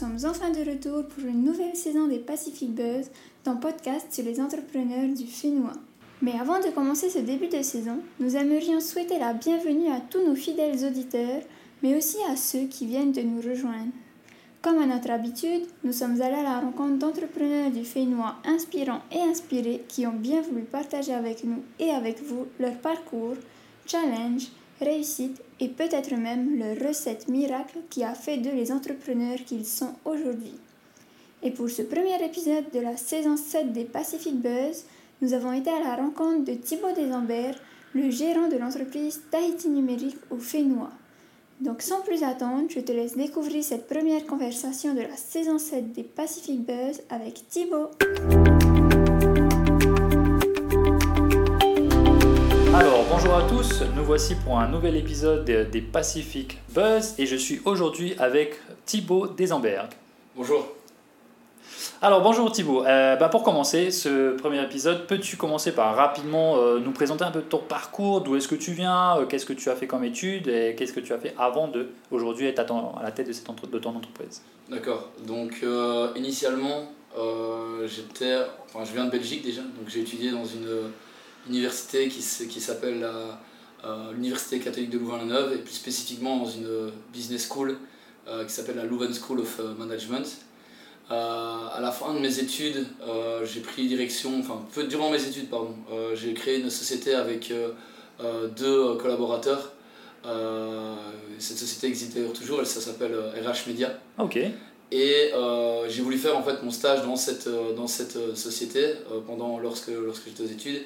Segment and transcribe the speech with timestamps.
[0.00, 3.10] sommes enfin de retour pour une nouvelle saison des Pacific Buzz,
[3.44, 5.74] ton podcast sur les entrepreneurs du Fénois.
[6.22, 10.26] Mais avant de commencer ce début de saison, nous aimerions souhaiter la bienvenue à tous
[10.26, 11.42] nos fidèles auditeurs,
[11.82, 13.92] mais aussi à ceux qui viennent de nous rejoindre.
[14.62, 19.20] Comme à notre habitude, nous sommes allés à la rencontre d'entrepreneurs du Fénois inspirants et
[19.20, 23.36] inspirés qui ont bien voulu partager avec nous et avec vous leur parcours,
[23.86, 24.48] challenge,
[24.80, 29.94] réussite et peut-être même leur recette miracle qui a fait d'eux les entrepreneurs qu'ils sont
[30.04, 30.54] aujourd'hui.
[31.42, 34.84] Et pour ce premier épisode de la saison 7 des Pacific Buzz,
[35.22, 37.56] nous avons été à la rencontre de Thibaut Desambert,
[37.94, 40.90] le gérant de l'entreprise Tahiti Numérique au Fénois.
[41.60, 45.92] Donc sans plus attendre, je te laisse découvrir cette première conversation de la saison 7
[45.92, 47.90] des Pacific Buzz avec Thibaut.
[52.74, 57.36] Alors bonjour à tous, nous voici pour un nouvel épisode des Pacific Buzz et je
[57.36, 58.54] suis aujourd'hui avec
[58.86, 59.88] Thibaut Desemberg.
[60.36, 60.66] Bonjour.
[62.02, 66.78] Alors bonjour Thibaut, Euh, bah, pour commencer ce premier épisode, peux-tu commencer par rapidement euh,
[66.78, 69.68] nous présenter un peu ton parcours, d'où est-ce que tu viens, euh, qu'est-ce que tu
[69.68, 72.64] as fait comme études et qu'est-ce que tu as fait avant de aujourd'hui être à,
[72.64, 74.42] ton- à la tête de, cette entre- de ton entreprise?
[74.70, 75.08] D'accord.
[75.26, 75.64] Donc
[76.16, 76.92] initialement,
[77.86, 80.66] j'étais, enfin, je viens de Belgique déjà, donc j'ai étudié dans une
[81.48, 83.06] université qui, s'appelle
[83.84, 87.76] euh, l'université catholique de Louvain-la-Neuve et plus spécifiquement dans une business school
[88.28, 90.26] euh, qui s'appelle la Louvain School of euh, Management.
[91.08, 92.86] À la fin de mes études,
[93.42, 95.74] j'ai pris direction, enfin peu durant mes études pardon,
[96.14, 97.52] j'ai créé une société avec
[98.56, 99.72] deux collaborateurs.
[101.40, 103.12] Cette société existe d'ailleurs toujours, elle ça s'appelle
[103.44, 103.98] RH Media.
[104.18, 104.38] Ok,
[104.92, 109.20] Et euh, j'ai voulu faire en fait mon stage dans cette, dans cette société euh,
[109.24, 110.82] pendant, lorsque, lorsque j'étais aux études.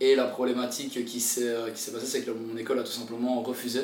[0.00, 2.92] Et la problématique qui s'est euh, qui s'est passée, c'est que mon école a tout
[2.92, 3.80] simplement refusé.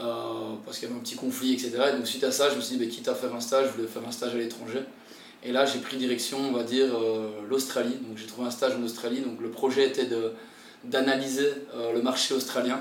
[0.00, 1.72] euh, parce qu'il y avait un petit conflit, etc.
[1.92, 3.66] Et donc suite à ça, je me suis dit, bah, quitte à faire un stage,
[3.68, 4.80] je voulais faire un stage à l'étranger.
[5.42, 7.96] Et là, j'ai pris direction, on va dire, euh, l'Australie.
[8.06, 9.20] Donc j'ai trouvé un stage en Australie.
[9.22, 10.08] Donc le projet était
[10.84, 11.48] d'analyser
[11.94, 12.80] le marché australien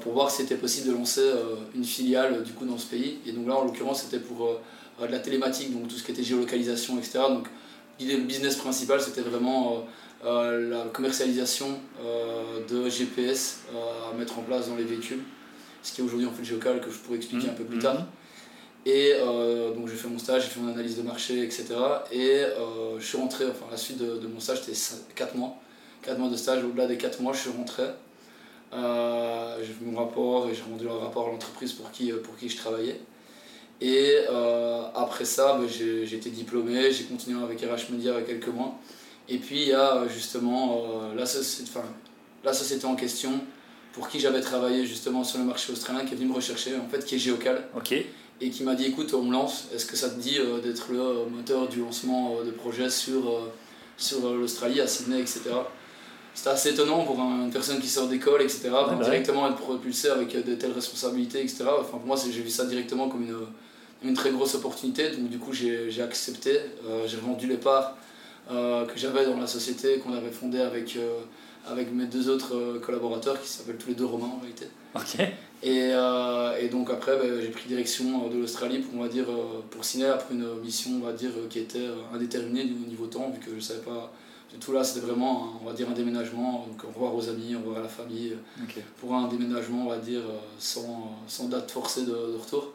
[0.00, 1.26] pour voir si c'était possible de lancer
[1.74, 3.18] une filiale du coup dans ce pays.
[3.26, 4.58] Et donc là, en l'occurrence, c'était pour
[5.00, 7.20] de la télématique, donc tout ce qui était géolocalisation, etc.
[7.28, 7.48] Donc
[7.98, 9.84] l'idée, le business principal, c'était vraiment
[10.22, 15.22] la commercialisation euh, de GPS euh, à mettre en place dans les véhicules,
[15.82, 17.82] ce qui est aujourd'hui en fait géocal que je pourrais expliquer un peu plus Mhm.
[17.82, 18.06] tard.
[18.86, 21.66] Et euh, donc j'ai fait mon stage, j'ai fait mon analyse de marché, etc.
[22.12, 24.78] Et euh, je suis rentré, enfin la suite de, de mon stage, c'était
[25.14, 25.56] 4 mois.
[26.02, 27.84] 4 mois de stage, au-delà des 4 mois, je suis rentré.
[28.72, 32.36] Euh, j'ai fait mon rapport et j'ai rendu le rapport à l'entreprise pour qui, pour
[32.36, 33.00] qui je travaillais.
[33.82, 38.78] Et euh, après ça, ben, j'ai été diplômé, j'ai continué avec RH Media quelques mois.
[39.28, 41.86] Et puis il y a euh, justement euh, la, société, enfin,
[42.44, 43.32] la société en question
[43.92, 46.88] pour qui j'avais travaillé justement sur le marché australien qui est venu me rechercher, en
[46.88, 47.92] fait, qui est Géocal, ok,
[48.40, 50.90] et qui m'a dit écoute, on me lance, est-ce que ça te dit euh, d'être
[50.92, 53.38] le moteur du lancement de projet sur,
[53.96, 55.42] sur l'Australie, à Sydney, etc.
[56.32, 58.68] C'était assez étonnant pour un- une personne qui sort d'école, etc.
[58.68, 61.64] Ouais, bah directement être propulsé avec de telles responsabilités, etc.
[61.80, 63.36] Enfin, pour moi, j'ai vu ça directement comme une,
[64.08, 65.10] une très grosse opportunité.
[65.10, 66.60] Donc, du coup, j'ai accepté.
[66.88, 67.96] Euh, j'ai vendu les parts
[68.50, 71.20] que j'avais dans la société qu'on avait fondée avec, euh,
[71.68, 74.66] avec mes deux autres euh, collaborateurs qui s'appellent tous les deux Romains en réalité.
[74.94, 75.20] ok,
[75.62, 79.08] Et, euh, et donc après, ben, j'ai pris direction euh, de l'Australie pour, on va
[79.08, 82.64] dire, euh, pour signer après une mission, on va dire, euh, qui était euh, indéterminée
[82.64, 84.10] du niveau temps, vu que je ne savais pas
[84.52, 84.72] du tout.
[84.72, 87.58] Là, c'était vraiment, un- on va dire, un déménagement, donc au revoir aux amis, au
[87.58, 88.64] revoir à la famille, euh,
[89.00, 92.72] pour un déménagement, on va dire, euh, sans, sans date forcée de, de retour.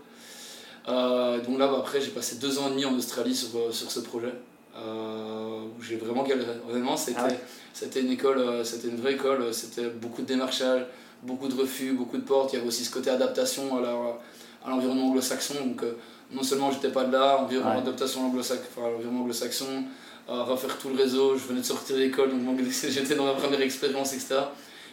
[0.87, 3.71] Euh, donc là, bah, après, j'ai passé deux ans et demi en Australie sur, euh,
[3.71, 4.31] sur ce projet, euh,
[4.79, 6.51] où j'ai vraiment galéré.
[6.97, 7.39] C'était Ah ouais.
[7.73, 10.85] c'était une école, euh, c'était une vraie école, euh, c'était beaucoup de démarchage,
[11.23, 12.53] beaucoup de refus, beaucoup de portes.
[12.53, 14.19] Il y avait aussi ce côté adaptation à la-
[14.65, 15.53] à l'environnement anglo-saxon.
[15.65, 15.93] Donc, euh,
[16.31, 17.81] non seulement j'étais pas de là, environnement Ouais.
[17.81, 19.83] adaptation anglo-saxon, enfin, l'environnement anglo-saxon,
[20.29, 21.37] euh, refaire tout le réseau.
[21.37, 22.57] Je venais de sortir d'école, donc mon-
[22.89, 24.35] j'étais dans ma première expérience, etc.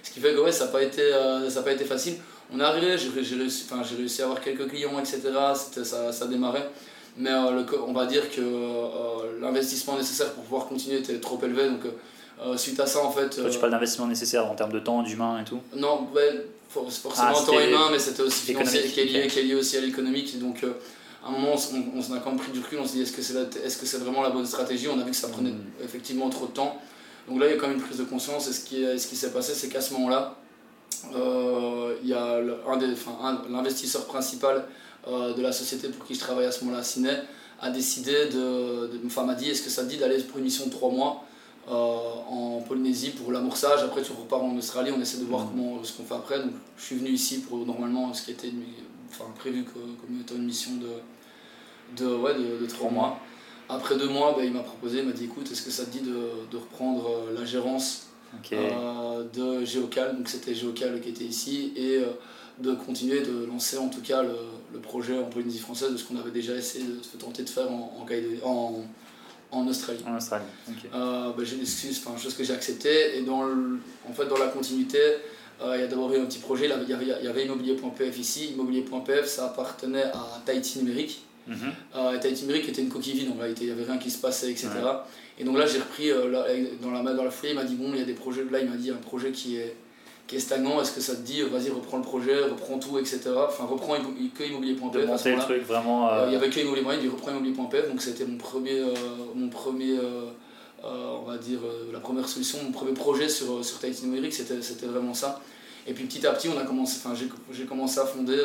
[0.03, 2.15] Ce qui fait que ouais, ça n'a pas, été, euh, ça a pas été facile.
[2.53, 3.65] On est arrivé, j'ai réussi,
[3.97, 5.21] réussi à avoir quelques clients, etc.
[5.85, 6.69] Ça, ça démarrait.
[7.19, 11.39] Mais euh, le on va dire que euh, l'investissement nécessaire pour pouvoir continuer était trop
[11.43, 11.69] élevé.
[11.69, 11.81] Donc,
[12.43, 13.29] euh, suite à ça, en fait.
[13.31, 16.91] Toi, tu parles d'investissement nécessaire en termes de temps, d'humain et tout non, ouais, for-
[16.91, 19.77] forcément Ah, temps humain, mais c'était aussi financier, qui est, lié, qui est lié aussi
[19.77, 20.39] à l'économique.
[20.41, 20.65] Donc,
[21.25, 23.03] à un moment, on, on, on a quand même pris du recul, on s'est dit
[23.03, 24.89] est-ce que c'est est-ce que c'est vraiment la bonne stratégie?
[24.89, 25.85] On a vu que ça prenait Mm.
[25.85, 26.81] effectivement trop de temps.
[27.29, 28.49] Donc là, il y a quand même une prise de conscience.
[28.49, 30.35] Et ce qui, est- ce qui s'est passé, c'est qu'à ce moment-là,
[31.15, 34.65] euh, il y a des- enfin, l'investisseur principal
[35.09, 37.11] euh, de la société pour qui je travaille à ce moment-là, Ciné,
[37.61, 40.45] a décidé de, de enfin, m'a dit est-ce que ça te dit d'aller pour une
[40.45, 41.25] mission de trois mois
[41.69, 43.83] euh, en Polynésie pour l'amorçage?
[43.83, 45.49] Après, tu repars en Australie, on essaie de voir Mhm.
[45.51, 46.39] comment, ce qu'on fait après.
[46.41, 48.53] Donc, je suis venu ici pour normalement ce qui était
[49.11, 53.19] enfin, prévu que- comme étant une mission de, de, ouais, de, trois mois.
[53.69, 55.91] Après deux mois, bah, il m'a proposé, il m'a dit écoute, est-ce que ça te
[55.91, 58.09] dit de, reprendre la gérance
[58.51, 60.17] de Géocal?
[60.17, 62.01] Donc c'était Géocal qui était ici et
[62.59, 64.35] de continuer de lancer en tout cas le,
[64.73, 67.71] le projet en Polynésie française de ce qu'on avait déjà essayé de, tenter de faire
[67.71, 68.07] en,
[68.43, 68.85] en,
[69.51, 70.03] en, Australie.
[70.07, 70.45] En Australie,
[70.95, 73.19] euh, bah, j'ai une excuse, enfin, chose que j'ai acceptée.
[73.19, 74.99] Et dans, en fait, dans la continuité,
[75.61, 76.67] euh, il y a d'abord eu un petit projet.
[76.67, 78.51] il y avait, il y avait immobilier.pf ici.
[78.55, 81.23] Immobilier.pf, ça appartenait à Tahiti Numérique.
[81.47, 82.21] Mm -hmm.
[82.21, 84.51] Tahiti Numérique était une coquille vide en réalité, il n'y avait rien qui se passait,
[84.55, 84.69] etc.
[85.39, 86.09] Et donc là, j'ai repris
[86.83, 88.45] dans, la, dans la foulée, il m'a dit Bon, il y a des projets.
[88.55, 89.75] Là, il m'a dit un projet qui est
[90.33, 93.21] qui est stagnant, est-ce que ça te dit, vas-y, reprends le projet, reprends tout, etc.
[93.37, 95.25] Enfin, reprends que immobilier.pf.
[95.27, 96.11] le truc vraiment.
[96.11, 98.95] Euh, il y avait que immobilier.pf, il dit reprends immobilier.pf, donc c'était mon premier, euh,
[99.35, 100.31] mon premier euh,
[100.83, 101.59] on va dire,
[101.93, 105.39] la première solution, mon premier projet sur, sur Tahiti numérique, c'était vraiment ça.
[105.87, 107.15] Et puis petit à petit, on a commencé, enfin,
[107.53, 108.43] j'ai commencé à fonder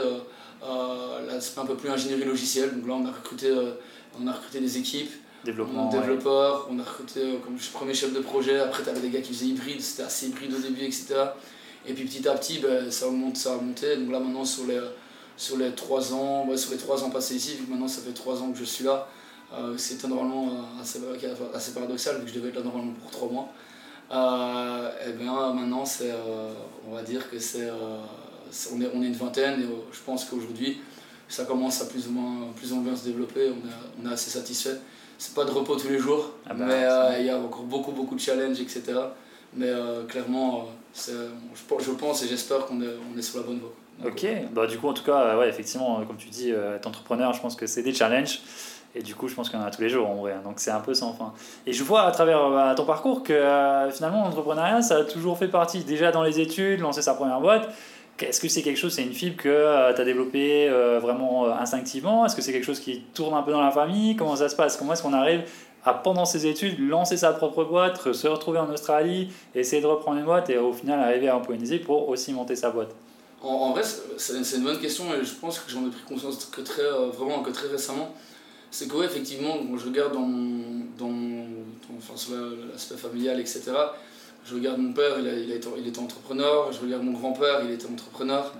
[1.25, 2.75] l'aspect un peu plus ingénierie logicielle.
[2.75, 3.49] Donc là, on a recruté,
[4.21, 5.11] on a recruté des équipes.
[5.45, 9.21] Développement, développeurs, on a recruté comme premier chef de projet, après tu avais des gars
[9.21, 11.15] qui faisaient hybride, c'était assez hybride au début, etc.
[11.87, 13.95] Et puis petit à petit, ben, ça, augmente, ça a monté.
[13.95, 14.79] Donc là maintenant sur les,
[15.37, 18.11] sur les 3 ans, sur les 3 ans passés ici, vu que maintenant ça fait
[18.11, 19.07] 3 ans que je suis là,
[19.53, 20.99] euh, c'était normalement euh, assez,
[21.53, 23.49] assez, paradoxal vu que je devais être là normalement pour 3 mois.
[24.09, 26.13] Euh, et bien maintenant c'est,
[26.87, 27.69] on va dire que c'est,
[28.73, 30.81] on, est, on est une vingtaine et je pense qu'aujourd'hui
[31.27, 34.13] ça commence à plus ou moins, plus ou moins se développer, on est, on est
[34.13, 34.77] assez satisfait.
[35.17, 37.91] C'est pas de repos tous les jours, ah bah, mais il y a encore beaucoup
[37.91, 38.93] beaucoup de challenges, etc.
[39.55, 39.71] Mais
[40.07, 40.67] clairement
[41.79, 43.73] je pense et j'espère qu'on est, on est sur la bonne voie.
[44.05, 47.33] Ok, bah, du coup, en tout cas, ouais, effectivement, comme tu dis, euh, être entrepreneur,
[47.33, 48.41] je pense que c'est des challenges.
[48.95, 50.33] Et du coup, je pense qu'il y en a tous les jours en vrai.
[50.33, 50.41] Hein.
[50.43, 51.33] Donc c'est un peu sans fin.
[51.67, 55.37] Et je vois à travers euh, ton parcours que euh, finalement, l'entrepreneuriat, ça a toujours
[55.37, 55.83] fait partie.
[55.83, 57.69] Déjà dans les études, lancer sa première boîte.
[58.19, 60.67] Est-ce que c'est quelque chose, c'est une fibre que tu as développé
[60.99, 62.25] vraiment instinctivement?
[62.25, 64.15] Est-ce que c'est quelque chose qui tourne un peu dans la famille?
[64.15, 64.75] Comment ça se passe?
[64.75, 65.43] Comment est-ce qu'on arrive
[65.93, 70.25] pendant ses études, lancer sa propre boîte, se retrouver en Australie, essayer de reprendre une
[70.25, 72.95] boîte et au final arriver à Polynésie pour aussi monter sa boîte
[73.41, 73.81] En, vrai,
[74.17, 77.09] c'est une bonne question et je pense que j'en ai pris conscience que très, euh,
[77.09, 78.13] vraiment que très récemment.
[78.69, 80.27] C'est que, effectivement, je regarde dans,
[80.97, 81.47] dans,
[81.97, 82.33] enfin, sur
[82.71, 83.71] l'aspect familial, etc.
[84.45, 86.71] Je regarde mon père, il, a, il, a il était entrepreneur.
[86.71, 88.53] Je regarde mon grand-père, il était entrepreneur.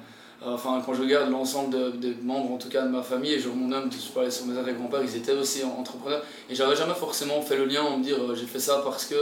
[0.45, 3.71] Enfin, quand je regarde l'ensemble des membres, en tout cas de ma famille, et mon
[3.71, 6.23] homme, je parlais sur mes arrière-grands-pères, ils étaient aussi entrepreneurs.
[6.49, 9.05] Et j'avais jamais forcément fait le lien en me dire euh, j'ai fait ça parce
[9.05, 9.15] que.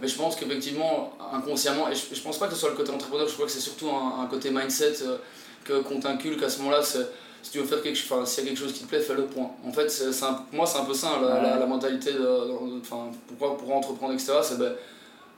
[0.00, 2.90] Mais je pense qu'effectivement, inconsciemment, et je, je pense pas que ce soit le côté
[2.90, 5.16] entrepreneur, je crois que c'est surtout un, côté mindset euh,
[5.64, 6.82] que, qu'on t'inculque à ce moment-là.
[6.82, 9.26] Si tu veux faire quelque chose, s'il y a quelque chose qui te plaît, fais-le
[9.26, 9.50] point.
[9.64, 12.80] En fait, c'est, pour moi, c'est un peu ça, la, la, mentalité de.
[12.80, 14.32] Enfin, pourquoi, pour entreprendre, etc.
[14.42, 14.72] C'est ben,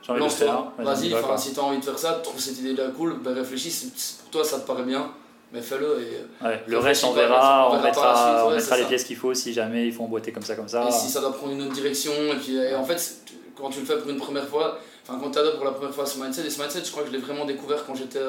[0.09, 3.35] lance-toi, vas-y, si tu as envie de faire ça, tu trouves cette idée-là cool, ben
[3.35, 5.11] réfléchis, si pour toi ça te paraît bien,
[5.53, 6.01] mais fais-le.
[6.01, 9.53] Et, ouais, le reste, on verra, on, mettra, on mettra les pièces qu'il faut si
[9.53, 10.87] jamais il faut emboîter comme ça, comme ça.
[10.89, 13.23] Et si ça doit prendre une autre direction, et puis en fait,
[13.57, 15.95] quand tu le fais pour une première fois, enfin quand tu adoptes pour la première
[15.95, 18.21] fois ce mindset, et ce mindset, je crois que je l'ai vraiment découvert quand j'étais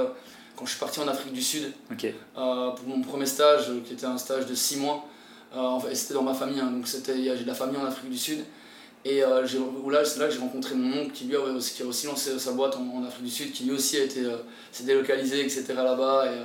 [0.59, 1.71] quand je suis parti en Afrique du Sud
[2.37, 5.05] euh, pour mon premier stage, qui était un stage de 6 mois.
[5.55, 8.17] Euh, c'était dans ma famille, hein, donc c'était, j'ai de la famille en Afrique du
[8.17, 8.43] Sud.
[9.05, 9.41] Et euh,
[9.89, 12.37] là, c'est là que j'ai rencontré mon oncle qui lui a qui a aussi lancé
[12.37, 14.23] sa boîte en, Afrique du Sud, qui lui aussi a été
[14.71, 15.65] s'est délocalisé, etc.
[15.69, 16.25] là-bas.
[16.25, 16.39] Et,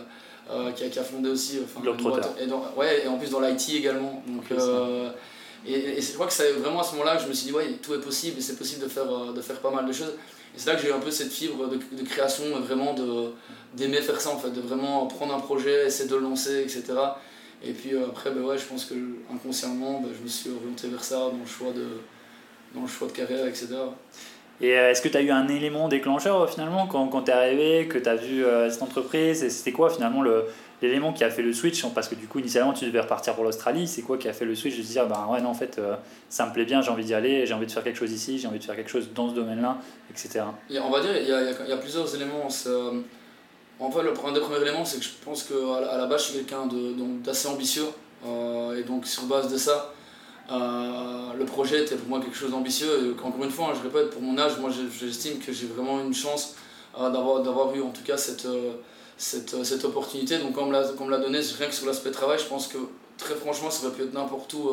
[0.51, 3.31] euh, qui, a, qui, a, fondé aussi enfin, boîte, et, dans, ouais, et en plus
[3.31, 4.23] dans l'IT également.
[4.27, 5.09] Donc, euh,
[5.67, 7.53] et, et je crois que c'est vraiment à ce moment-là que je me suis dit,
[7.53, 9.93] ouais, tout est possible et c'est possible de faire, euh, de faire pas mal de
[9.93, 10.13] choses.
[10.55, 12.95] Et c'est là que j'ai eu un peu cette fibre de, de création, vraiment
[13.75, 16.93] d'aimer faire ça en fait, de vraiment prendre un projet, essayer de le lancer, etc.
[17.65, 18.95] Et puis après, ben ouais, je pense que
[19.33, 21.87] inconsciemment, ben, je me suis orienté vers ça dans le choix de,
[22.75, 23.69] dans le choix de carrière, etc.
[24.61, 27.31] Et euh, est-ce que tu as eu un élément déclencheur euh, finalement quand, quand tu
[27.31, 29.49] es arrivé, que tu as vu euh, cette entreprise?
[29.49, 30.23] C'était quoi finalement
[30.81, 31.85] l'élément qui a fait le switch?
[31.87, 33.89] Parce que du coup, initialement, tu devais repartir pour l'Australie.
[33.89, 35.81] C'est quoi qui a fait le switch de se dire, bah ouais, non, en fait,
[36.29, 38.39] ça me plaît bien, j'ai envie d'y aller, j'ai envie de faire quelque chose ici,
[38.39, 39.79] j'ai envie de faire quelque chose dans ce domaine-là,
[40.11, 40.45] etc.
[40.81, 42.47] on va dire, il y a, y a, plusieurs éléments.
[42.47, 46.33] en fait, le premier, premier élément, c'est que je pense qu'à à la base, je
[46.33, 46.69] suis quelqu'un
[47.25, 47.89] d'assez ambitieux.
[48.25, 49.93] et donc, sur base de ça,
[50.51, 53.17] euh, le projet était pour moi quelque chose d'ambitieux.
[53.23, 56.15] Encore une fois, hein, je répète, pour mon âge, moi j'estime que j'ai vraiment une
[56.15, 56.55] chance
[56.99, 58.73] euh, d'avoir eu en tout cas cette, euh,
[59.17, 60.39] cette, cette opportunité.
[60.39, 62.79] Donc, comme on me l'a donné, rien que sur l'aspect travail, je pense que
[63.17, 64.71] très franchement, ça aurait pu être n'importe où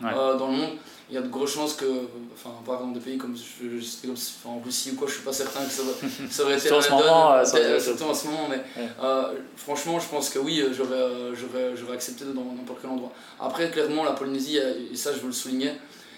[0.00, 0.78] dans le monde
[1.10, 1.84] il y a de grosses chances que,
[2.32, 5.32] enfin, par exemple, des pays comme, je, comme en Russie ou quoi, je suis pas
[5.32, 5.82] certain que ça,
[6.30, 8.62] ça aurait été la donne, surtout en ce moment, mais
[9.02, 13.12] euh, franchement, je pense que oui, euh, j'aurais, euh, accepté dans n'importe quel endroit.
[13.38, 15.72] Après, clairement, la Polynésie, et ça je veux le souligner,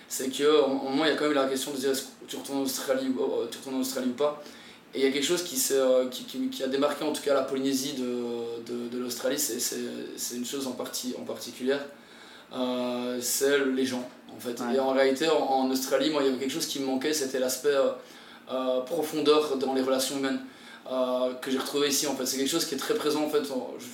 [0.09, 2.37] c'est qu'au moment, il y a quand même la question de dire est-ce que tu
[2.37, 4.41] retournes en Australie, ou, tu retournes en Australie ou pas.
[4.95, 5.57] Et il y a quelque chose qui,
[6.11, 10.37] qui, qui, qui, a démarqué en tout cas la Polynésie de, de, de l'Australie, c'est,
[10.37, 11.77] une chose en, partie, en particulier.
[12.53, 14.09] Euh, c'est les gens.
[14.35, 14.61] En fait.
[14.75, 17.39] Et en réalité, en, Australie, moi, il y avait quelque chose qui me manquait, c'était
[17.39, 17.75] l'aspect
[18.53, 20.41] euh, profondeur dans les relations humaines.
[21.41, 23.43] que j'ai retrouvé ici en fait c'est quelque chose qui est très présent en fait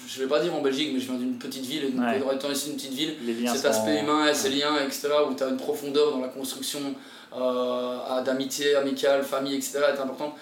[0.06, 2.04] je vais pas dire en Belgique mais je viens d'une petite ville et donc
[2.34, 3.14] étant ici d'une petite ville
[3.48, 6.80] cet aspect humain et ces liens etc où tu as une profondeur dans la construction
[8.26, 10.36] d'amitié amicale famille etc est important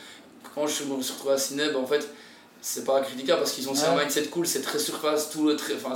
[0.52, 2.04] quand je me suis retrouvé à Sydney ben, en fait
[2.62, 5.56] c'est pas critiquable parce qu'ils ont aussi un mindset cool, c'est très surface, tout le
[5.56, 5.94] très, enfin,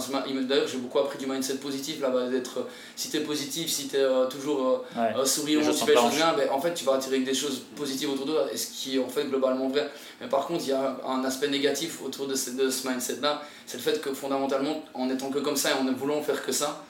[0.49, 2.67] d'ailleurs j'ai beaucoup appris du mindset positif là-bas, d'être,
[2.97, 6.49] si t'es positif, si t'es es toujours euh, souriant, tu fais les choses bien, ben,
[6.51, 8.99] en fait tu vas attirer des choses positives autour de toi, et ce qui est
[8.99, 9.91] en fait globalement vrai.
[10.21, 13.43] Mais par contre il y a un aspect négatif autour de ce, de ce mindset-là,
[13.67, 16.43] c'est le fait que fondamentalement en étant que comme ça et en ne voulant faire
[16.45, 16.83] que ça,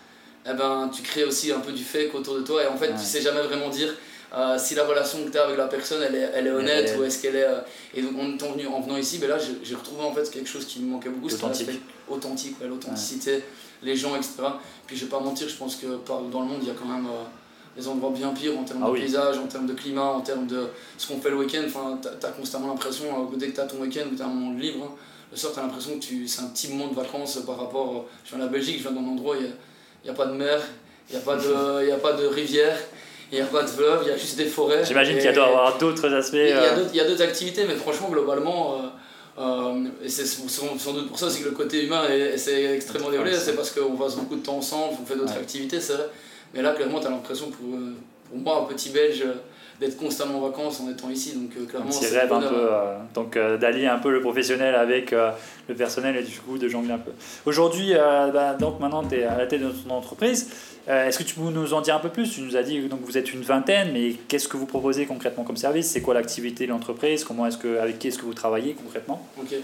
[0.49, 2.93] eh ben, tu crées aussi un peu du fake autour de toi et en fait
[2.93, 3.93] tu sais jamais vraiment dire
[4.37, 6.97] euh, si la relation que tu as avec la personne elle est, elle est honnête
[6.99, 7.45] ou est-ce qu'elle est.
[7.45, 7.61] Euh,
[7.95, 10.65] et donc en, venu, en venant ici, ben là j'ai retrouvé en fait quelque chose
[10.65, 13.45] qui me manquait beaucoup, c'était l'aspect authentique, l'authenticité,
[13.83, 14.33] les gens, etc.
[14.87, 16.89] Puis je vais pas mentir, je pense que dans le monde il y a quand
[16.89, 20.03] même euh, des endroits bien pires en termes ah de paysage, en termes de climat,
[20.03, 20.67] en termes de
[20.99, 21.63] ce qu'on fait le week-end.
[21.67, 24.29] Enfin, tu as, constamment l'impression, dès que tu as ton week-end ou tu as un
[24.29, 24.95] moment de libre, hein,
[25.31, 28.07] le soir tu as l'impression que c'est un petit moment de vacances par rapport.
[28.25, 29.47] je viens de la Belgique, je viens d'un endroit où il
[30.03, 30.61] n'y a, a, pas de mer,
[31.09, 32.77] il n'y a, pas de, a pas de rivière
[33.35, 34.85] il n'y a pas de fleuve, il y a juste des forêts.
[34.85, 36.37] J'imagine qu'il y a avoir d'autres aspects.
[36.37, 41.09] Euh, il y a d'autres activités, mais franchement, globalement, euh, euh, et c'est sans doute
[41.09, 44.37] pour ça aussi que le côté humain est, extrêmement développé, c'est parce qu'on passe beaucoup
[44.37, 46.09] de temps ensemble, on fait d'autres activités, c'est vrai.
[46.55, 47.67] Mais là, clairement, tu as l'impression, pour,
[48.29, 49.25] pour moi, un petit belge,
[49.81, 51.33] d'être constamment en vacances en étant ici.
[51.33, 52.45] Donc euh, clairement, c'est un peu.
[52.53, 56.69] Euh, donc euh, d'allier un peu le professionnel avec le personnel et du coup de
[56.69, 57.13] jongler un peu.
[57.47, 60.51] Aujourd'hui, bah, donc maintenant tu es à la tête de ton entreprise.
[60.87, 62.31] Est-ce que tu peux nous en dire un peu plus?
[62.31, 65.45] Tu nous as dit donc vous êtes une vingtaine, mais qu'est-ce que vous proposez concrètement
[65.45, 65.87] comme service?
[65.87, 67.25] C'est quoi l'activité de l'entreprise?
[67.25, 69.27] Comment est-ce que avec qui est-ce que vous travaillez concrètement?
[69.39, 69.55] Ok.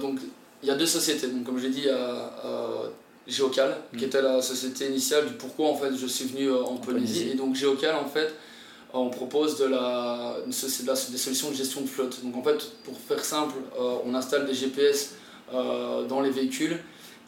[0.00, 0.18] donc
[0.62, 1.28] il y a deux sociétés.
[1.28, 2.32] Donc comme j'ai dit, il y a
[3.28, 4.08] Géocal, qui mm.
[4.08, 7.30] était la société initiale du pourquoi en fait je suis venu en, Polynésie.
[7.32, 8.34] Et donc Géocal en fait
[8.92, 12.24] on propose de la, des solutions de gestion de flotte.
[12.24, 15.14] Donc en fait, pour faire simple, euh, on installe des GPS
[15.52, 16.78] euh, dans les véhicules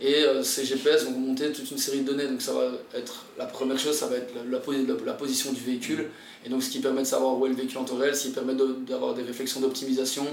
[0.00, 2.26] et euh, ces GPS vont monter toute une série de données.
[2.26, 4.58] Donc ça va être la première chose, ça va être la,
[5.04, 6.08] la, position du véhicule
[6.46, 8.28] et donc ce qui permet de savoir où est le véhicule en temps réel, ce
[8.28, 8.54] qui permet
[8.86, 10.24] d'avoir des réflexions d'optimisation,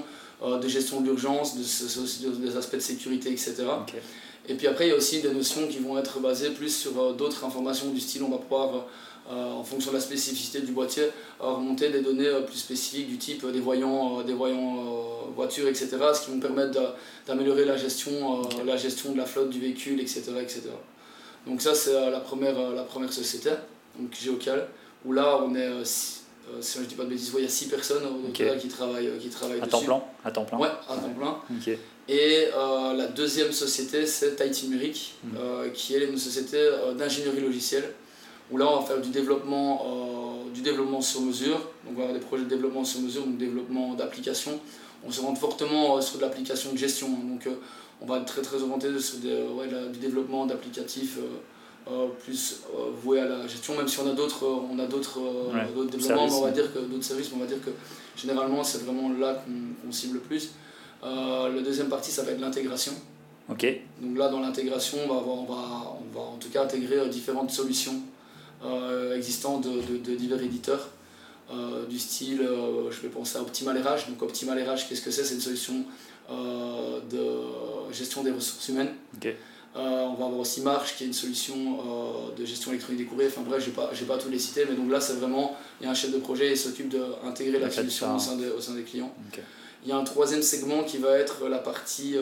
[0.41, 3.55] de gestion d'urgence, des aspects de sécurité, etc.
[4.47, 7.13] Et puis après, il y a aussi des notions qui vont être basées plus sur
[7.15, 8.85] d'autres informations du style on va pouvoir
[9.29, 11.03] en fonction de la spécificité du boîtier,
[11.39, 14.75] remonter des données euh, plus spécifiques du type des voyants, euh, des voyants
[15.35, 19.59] voitures, etc., ce qui vont permettre d'améliorer la, gestion la gestion de la flotte du
[19.59, 20.23] véhicule, etc.
[20.41, 20.61] etc.
[21.45, 23.51] Donc ça, c'est la première, la première société,
[23.99, 24.67] donc Géocal,
[25.05, 27.67] où là, on est, si je ne dis pas de bêtises, il y a 6
[27.67, 28.03] personnes
[28.33, 31.37] qui travaillent, qui travaillent à Temps plein À temps plein Ouais, à temps plein.
[32.09, 35.71] Et la deuxième société, c'est Tahiti Numérique, hmm.
[35.73, 36.57] qui est une société
[36.97, 37.93] d'ingénierie logicielle
[38.51, 42.03] où là on va faire du développement, euh, du développement sur mesure, donc on va
[42.03, 44.59] avoir des projets de développement sur mesure, donc développement d'applications.
[45.05, 47.27] On se rend fortement euh, sur de l'application de gestion, hein.
[47.27, 47.55] donc euh,
[48.01, 51.17] on va être très très orienté sur du développement d'applicatifs
[52.23, 52.61] plus
[53.01, 55.19] voué à la gestion, même si on a d'autres on a d'autres
[55.89, 57.71] développements, on va dire que d'autres services, on va dire que
[58.15, 59.43] généralement c'est vraiment là
[59.83, 60.51] qu'on cible le plus.
[61.01, 62.91] la deuxième partie ça va être l'intégration.
[63.99, 67.49] Donc là dans l'intégration on va, on, va, on va en tout cas intégrer différentes
[67.49, 67.99] solutions
[69.15, 70.89] existants de, de, divers éditeurs.
[71.49, 74.09] Euh, du style, euh, je vais penser à Optimal RH.
[74.09, 75.23] Donc Optimal RH, qu'est-ce que c'est?
[75.23, 75.85] C'est une solution
[76.29, 78.93] de gestion des ressources humaines.
[79.75, 81.79] on va avoir aussi Marche qui est une solution
[82.37, 83.29] de gestion électronique des courriers.
[83.29, 85.85] Enfin bref, je n'ai pas, pas tous les cités, mais donc là c'est vraiment, il
[85.85, 88.73] y a un chef de projet et s'occupe d'intégrer la solution au sein, au sein,
[88.73, 89.13] des clients.
[89.83, 92.17] Il y a un troisième segment qui va être la partie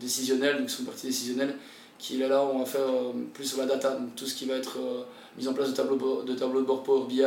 [0.00, 1.54] décisionnelle, donc c'est une partie décisionnelle
[2.00, 2.88] qui est là où on va faire
[3.34, 4.78] plus sur la data, donc tout ce qui va être
[5.36, 7.22] mise en place de tableaux de, tableau de bord Power BI.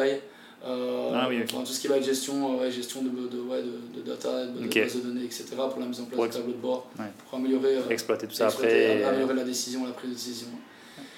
[0.66, 4.06] Euh, ah tout ce qui va être gestion, euh, gestion de, de, ouais, de, de
[4.06, 5.46] data, de, base de données, etc.
[5.56, 8.48] pour la mise en place de tableau de bord, pour améliorer, euh, exploiter tout ça
[8.48, 9.04] après.
[9.04, 10.48] Améliorer la décision, la prise de décision.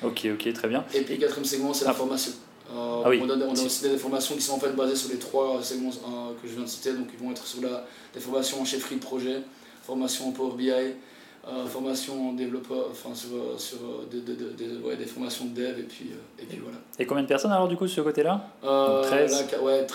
[0.04, 0.86] Ok, ok, très bien.
[0.94, 1.96] Et puis le quatrième segment, c'est la ah.
[1.96, 2.34] formation.
[2.70, 5.18] Ah on, a, on a aussi des formations qui sont en fait basées sur les
[5.18, 8.62] trois segments que je viens de citer, donc ils vont être sur la, des formations
[8.62, 9.42] en chefferie de projet,
[9.84, 10.72] formation en Power BI,
[11.48, 15.46] euh, formation en développeur, enfin sur, euh, sur euh, des, des, des, ouais, des, formations
[15.46, 16.78] de dev et puis, et puis voilà.
[17.00, 18.46] Et combien de personnes alors du coup sur ce côté-là?
[18.62, 19.88] 13 Ouais,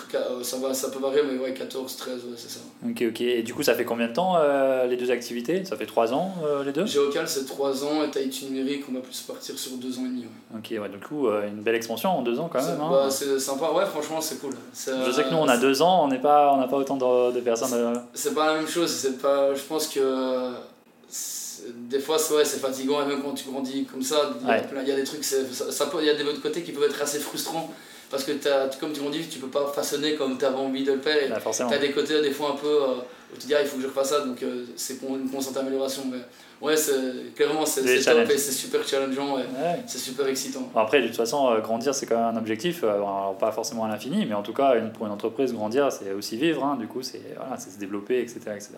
[0.43, 2.59] ça, va, ça peut varier mais ouais, 14, 13, ouais, c'est ça.
[2.85, 3.21] Ok, ok.
[3.21, 4.35] Et du coup ça fait combien de temps
[4.89, 5.63] les deux activités?
[5.63, 6.33] Ça fait 3 ans
[6.65, 6.85] les deux?
[6.85, 10.09] Géocal c'est 3 ans et Tahiti numérique on va plus partir sur 2 ans et
[10.09, 10.23] demi.
[10.23, 10.59] Ouais.
[10.59, 12.81] Ok, ouais, du coup une belle expansion en 2 ans quand même.
[12.81, 12.89] Hein.
[12.91, 14.53] Bah, c'est sympa, ouais franchement c'est cool.
[14.73, 17.39] Je sais que nous on a 2 ans, on n'a pas, pas autant de, de
[17.39, 18.01] personnes.
[18.13, 20.51] C'est pas la même chose, pas, je pense que
[21.89, 24.95] des fois, c'est ouais, fatigant, et même quand tu grandis comme ça, il y, a
[24.95, 25.37] des trucs, ça,
[25.71, 27.73] ça, il y a des autres côtés qui peuvent être assez frustrants.
[28.09, 30.93] Parce que as, comme tu grandis, tu peux pas façonner comme tu avais envie de
[30.93, 31.17] le faire.
[31.17, 32.95] Et tu as des côtés, des fois, un peu euh,
[33.35, 36.03] te dis, ah, il faut que je refasse ça, donc euh, c'est une constante amélioration.
[36.09, 36.19] Mais
[36.59, 36.73] Ouais,
[37.35, 38.01] clairement, c'est
[38.51, 39.37] super challengeant,
[39.85, 40.69] c'est super excitant.
[40.75, 42.99] Après, de toute façon, euh, grandir, c'est quand même un objectif, euh,
[43.39, 46.63] pas forcément à l'infini, mais en tout cas, pour une entreprise, grandir, c'est aussi vivre,
[46.63, 48.39] hein, du coup, c'est voilà, se développer, etc.
[48.55, 48.69] etc.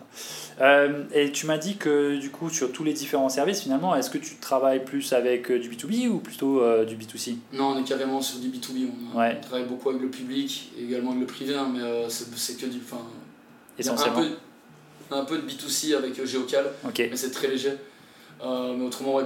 [0.60, 4.10] Euh, et tu m'as dit que, du coup, sur tous les différents services, finalement, est-ce
[4.10, 8.22] que tu travailles plus avec du B2B ou plutôt du B2C Non, on est carrément
[8.22, 8.90] sur du B2B.
[9.16, 12.60] On, on travaille beaucoup avec le public, et également avec le privé, hein, mais c'est
[12.60, 12.80] que du.
[13.80, 14.26] Essentiellement
[15.12, 16.66] un peu de B2C avec euh, Geocal,
[16.98, 17.74] mais c'est très léger.
[18.44, 19.24] Euh, mais autrement, ouais,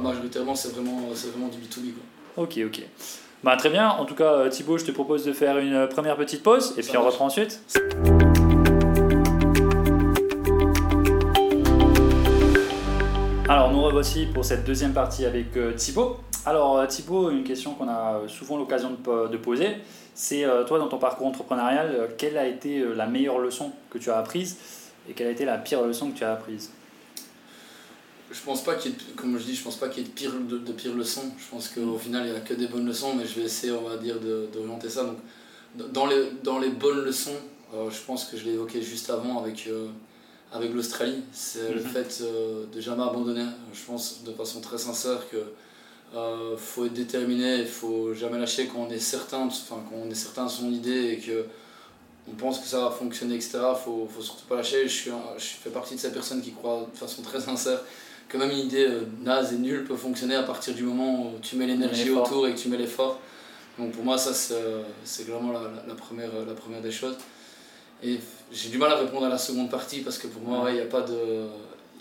[0.00, 1.92] majoritairement, c'est vraiment, vraiment du B2B.
[1.92, 2.44] Quoi.
[2.44, 2.82] Ok, ok.
[3.44, 3.88] Bah, très bien.
[3.88, 6.82] En tout cas, euh, Thibaut, je te propose de faire une première petite pause et
[6.82, 7.60] puis on reprend ensuite.
[13.48, 16.18] Alors, nous revoici pour cette deuxième partie avec Thibaut.
[16.44, 19.76] Alors, Thibaut, une question qu'on a souvent l'occasion de, de, poser,
[20.14, 24.18] c'est toi, dans ton parcours entrepreneurial, quelle a été la meilleure leçon que tu as
[24.18, 24.56] apprise
[25.08, 26.70] et quelle a été la pire leçon que tu as apprise?
[28.32, 30.08] Je pense pas qu'il y ait, comme je dis, je pense pas qu'il y ait
[30.08, 31.30] de pire, de, de pire leçons.
[31.38, 33.72] Je pense qu'au final, il n'y a que des bonnes leçons, mais je vais essayer,
[33.72, 34.16] on va dire,
[34.52, 35.04] d'orienter ça.
[35.04, 37.36] Donc, dans les, dans les bonnes leçons,
[37.74, 39.88] euh, je pense que je l'ai évoqué juste avant avec, euh,
[40.52, 41.88] avec l'Australie, c'est le mhm.
[41.88, 43.46] fait euh, de jamais abandonner.
[43.74, 45.38] Je pense de façon très sincère que
[46.56, 50.14] faut être déterminé, il faut jamais lâcher quand on est certain, enfin, quand on est
[50.14, 51.46] certain de son idée et que
[52.28, 53.58] on pense que ça va fonctionner, etc.
[53.82, 54.82] Faut, faut surtout pas lâcher.
[54.84, 57.80] Je, suis je fais partie de ces personnes qui croient de façon très sincère
[58.28, 61.38] que même une idée euh, naze et nulle peut fonctionner à partir du moment où
[61.40, 63.20] tu mets l'énergie autour et que tu mets l'effort.
[63.78, 67.16] Donc pour moi, ça, c'est vraiment la, la, première, la première des choses.
[68.02, 68.18] Et
[68.50, 70.80] j'ai du mal à répondre à la seconde partie parce que pour moi, il n'y
[70.80, 71.46] a pas de.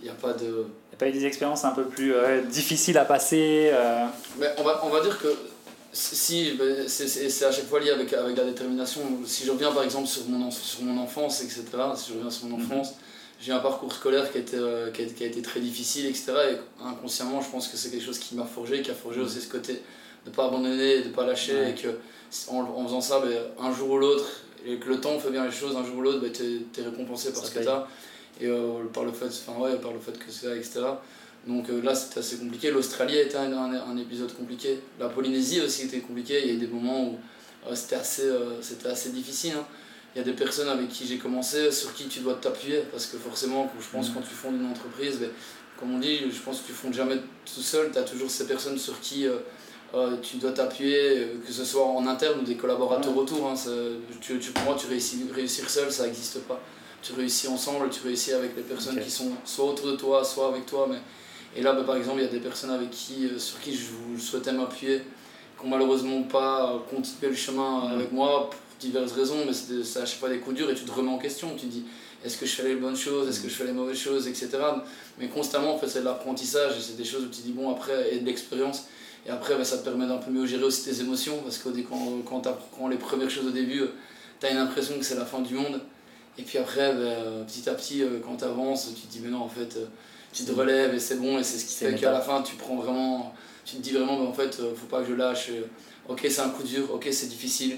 [0.01, 0.65] Il a pas de.
[1.07, 4.05] Eu des expériences un peu plus euh, difficiles à passer euh.
[4.39, 5.27] Mais on, va, on va dire que
[5.93, 9.01] si, c'est à chaque fois lié avec, avec la détermination.
[9.25, 11.63] Si je reviens par exemple sur mon, sur mon enfance, etc.,
[11.95, 12.65] si je reviens sur mon mhm.
[12.65, 12.93] enfance,
[13.39, 16.05] j'ai un parcours scolaire qui a, été, euh, qui, a, qui a, été très difficile,
[16.05, 16.33] etc.
[16.51, 19.25] Et inconsciemment, je pense que c'est quelque chose qui m'a forgé, qui a forgé mhm.
[19.25, 19.73] aussi ce côté
[20.23, 21.87] de ne pas abandonner, de ne pas lâcher, et que
[22.47, 24.25] en, en, faisant ça, ben, un jour ou l'autre,
[24.65, 26.43] et que le temps fait bien les choses, un jour ou l'autre, ben, tu
[26.77, 27.87] es, récompensé par ce que tu as,
[28.39, 30.81] et euh, par, le fait, enfin, ouais, par le fait que c'est etc.
[31.47, 32.71] Donc euh, là, c'était assez compliqué.
[32.71, 34.79] L'Australie a été un, un, épisode compliqué.
[34.99, 36.39] La Polynésie aussi était compliqué.
[36.43, 37.19] Il y a eu des moments où
[37.67, 38.29] euh, c'était assez,
[38.61, 39.53] c'était assez difficile.
[39.57, 39.65] Hein.
[40.15, 42.83] Il y a des personnes avec qui j'ai commencé, sur qui tu dois t'appuyer.
[42.91, 44.13] Parce que forcément, je pense, mm.
[44.13, 45.29] quand tu fondes une entreprise, ben,
[45.79, 47.91] comme on dit, je pense que tu fondes jamais tout seul.
[47.91, 49.25] Tu as toujours ces personnes sur qui
[50.21, 53.47] tu dois t'appuyer, que ce soit en interne ou des collaborateurs autour.
[53.47, 53.55] Hein.
[54.21, 56.61] tu, tu, pour moi, tu réussis, réussir seul, ça n'existe pas.
[57.01, 60.49] Tu réussis ensemble, tu réussis avec les personnes qui sont soit autour de toi, soit
[60.49, 60.87] avec toi.
[60.89, 60.97] Mais
[61.55, 63.75] et là, bah, par exemple, il y a des personnes avec qui, euh, sur qui
[63.75, 65.01] je souhaitais m'appuyer,
[65.59, 70.05] qui n'ont malheureusement pas continué le chemin avec moi pour diverses raisons, mais c'est à
[70.05, 71.49] chaque fois des coups durs et tu te remets en question.
[71.55, 71.83] Tu te dis,
[72.23, 74.49] est-ce que je fais les bonnes choses, est-ce que je fais les mauvaises choses, etc.
[75.19, 77.69] Mais constamment, en fait, c'est de l'apprentissage et c'est des choses où tu dis, bon,
[77.69, 78.85] après, et de l'expérience.
[79.25, 81.69] Et après, bah, ça te permet d'un peu mieux gérer aussi tes émotions parce que
[81.81, 83.83] quand, quand tu apprends les premières choses au début,
[84.39, 85.81] tu as une impression que c'est la fin du monde.
[86.37, 89.29] Et puis après, bah, petit à petit, euh, quand tu avances, tu te dis, mais
[89.29, 89.85] non, en fait, euh,
[90.33, 92.55] tu te relèves et c'est bon et c'est ce qui fait qu'à la fin tu
[92.55, 93.33] prends vraiment
[93.65, 95.51] tu te dis vraiment mais en fait euh, faut pas que je lâche
[96.07, 97.77] ok c'est un coup dur ok c'est difficile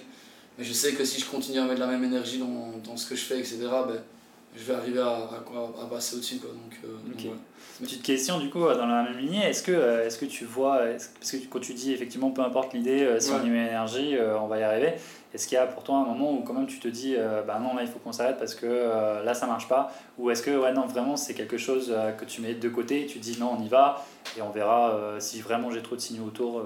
[0.58, 3.08] mais je sais que si je continue à mettre la même énergie dans, dans ce
[3.08, 4.00] que je fais etc ben,
[4.56, 6.52] je vais arriver à, à, à passer au-dessus quoi.
[6.52, 7.30] Donc, euh,
[7.82, 10.82] Petite question du coup dans la même lignée, est-ce que, est-ce que tu vois,
[11.20, 14.46] parce que quand tu dis effectivement peu importe l'idée, si on y met l'énergie, on
[14.46, 14.94] va y arriver,
[15.34, 17.42] est-ce qu'il y a pour toi un moment où quand même tu te dis euh,
[17.42, 19.92] bah non là il faut qu'on s'arrête parce que euh, là ça marche pas?
[20.20, 23.02] Ou est-ce que ouais non vraiment c'est quelque chose euh, que tu mets de côté
[23.02, 24.06] et tu dis non on y va
[24.38, 26.64] et on verra si vraiment j'ai trop de signaux autour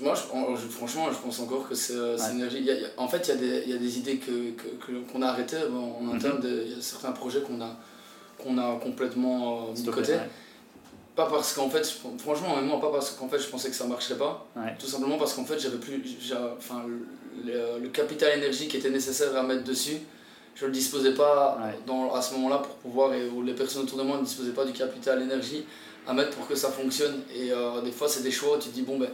[0.00, 1.94] Moi je, franchement je pense encore que c'est
[2.32, 2.68] énergie.
[2.96, 4.52] en fait il y, a des, il y a des idées qu'on
[4.84, 6.16] que, qu'on a arrêtées en mhm.
[6.16, 7.70] interne, il y a certains projets qu'on a,
[8.42, 10.14] qu'on a complètement mis de côté.
[11.14, 11.84] Pas parce qu'en fait,
[12.18, 14.46] franchement, même moi, pas parce qu'en fait je pensais que ça marcherait pas.
[14.78, 16.00] Tout simplement parce qu'en fait j'avais plus.
[16.56, 16.84] Enfin,
[17.44, 19.98] le, capital énergie qui était nécessaire à mettre dessus,
[20.54, 23.98] je ne le disposais pas dans, à ce moment-là pour pouvoir, et les personnes autour
[23.98, 25.64] de moi ne disposaient pas du capital énergie
[26.08, 27.20] à mettre pour que ça fonctionne.
[27.34, 29.08] Et euh, des fois, c'est des choix où tu te dis, bon, ben,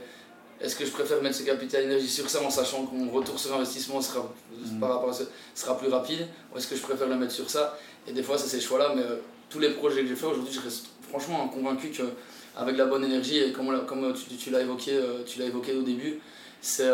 [0.60, 3.38] est-ce que je préfère mettre ce capital énergie sur ça en sachant que mon retour
[3.38, 4.78] sur investissement sera, mm.
[4.78, 5.18] par rapport à
[5.54, 7.76] sera plus rapide, ou est-ce que je préfère le mettre sur ça?
[8.06, 9.16] Et des fois, c'est ces choix-là, mais euh,
[9.50, 13.38] tous les projets que j'ai fait aujourd'hui, je reste franchement convaincu qu'avec la bonne énergie,
[13.38, 16.20] et comme, comme tu, tu l'as évoqué, euh, tu l'as évoqué au début,
[16.60, 16.88] c'est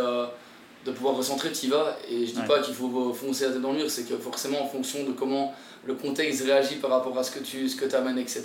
[0.84, 1.96] de pouvoir recentrer, tu y vas.
[2.10, 2.46] Et je dis Ouais.
[2.46, 5.12] pas qu'il faut foncer la tête dans le mur, c'est que forcément, en fonction de
[5.12, 5.54] comment
[5.86, 8.42] le contexte réagit par rapport à ce que tu ce que amènes, etc.,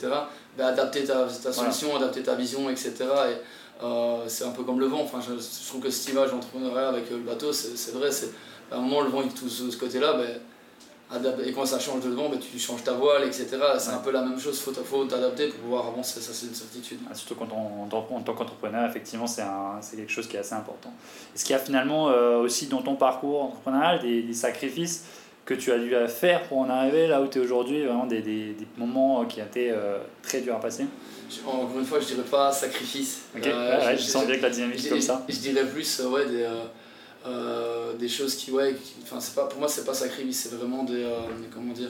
[0.58, 2.94] bah, adapter ta, ta solution, adapter ta vision, etc.
[3.02, 5.02] Et euh, c'est un peu comme le vent.
[5.02, 8.10] Enfin, je, je trouve que cette image d'entrepreneuriat avec le bateau, c'est vrai.
[8.72, 10.40] À un moment, le vent il touche de ce côté-là, ben,
[11.46, 13.48] et quand ça change de vent, ben, tu changes ta voile, etc.
[13.78, 13.96] C'est Ouais.
[13.96, 16.56] un peu la même chose, il faut, faut t'adapter pour pouvoir avancer, ça c'est une
[16.56, 17.00] certitude.
[17.10, 19.44] Ah, Surtout quand on, en, tant- en tant qu'entrepreneur, effectivement, c'est
[19.96, 20.92] quelque chose qui est assez important.
[21.36, 25.06] Est-ce qu'il y a finalement euh, aussi dans ton parcours entrepreneurial des, des sacrifices
[25.46, 28.22] que tu as dû faire pour en arriver là où tu es aujourd'hui, vraiment des,
[28.24, 30.86] des, des moments euh, qui ont été euh, très durs à passer?
[31.46, 33.22] Encore une fois, je dirais pas sacrifice.
[33.38, 35.24] Ok, Euh, ouais, ouais, je- je sens bien que la dynamique est comme ça.
[35.30, 36.44] je dirais plus ouais, des,
[37.28, 40.84] euh, des choses qui, ouais, enfin, c'est pas, pour moi, c'est pas sacrifice, c'est vraiment
[40.84, 41.18] des, euh,
[41.54, 41.90] comment dire,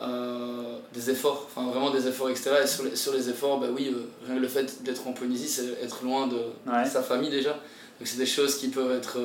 [0.00, 2.62] euh, des efforts, enfin vraiment des efforts extérieurs.
[2.64, 3.94] Et sur les, sur les efforts, bah oui,
[4.26, 6.86] rien que le fait d'être en Polynésie, c'est être loin de Ouais.
[6.86, 7.50] sa famille déjà.
[7.52, 9.18] Donc c'est des choses qui peuvent être,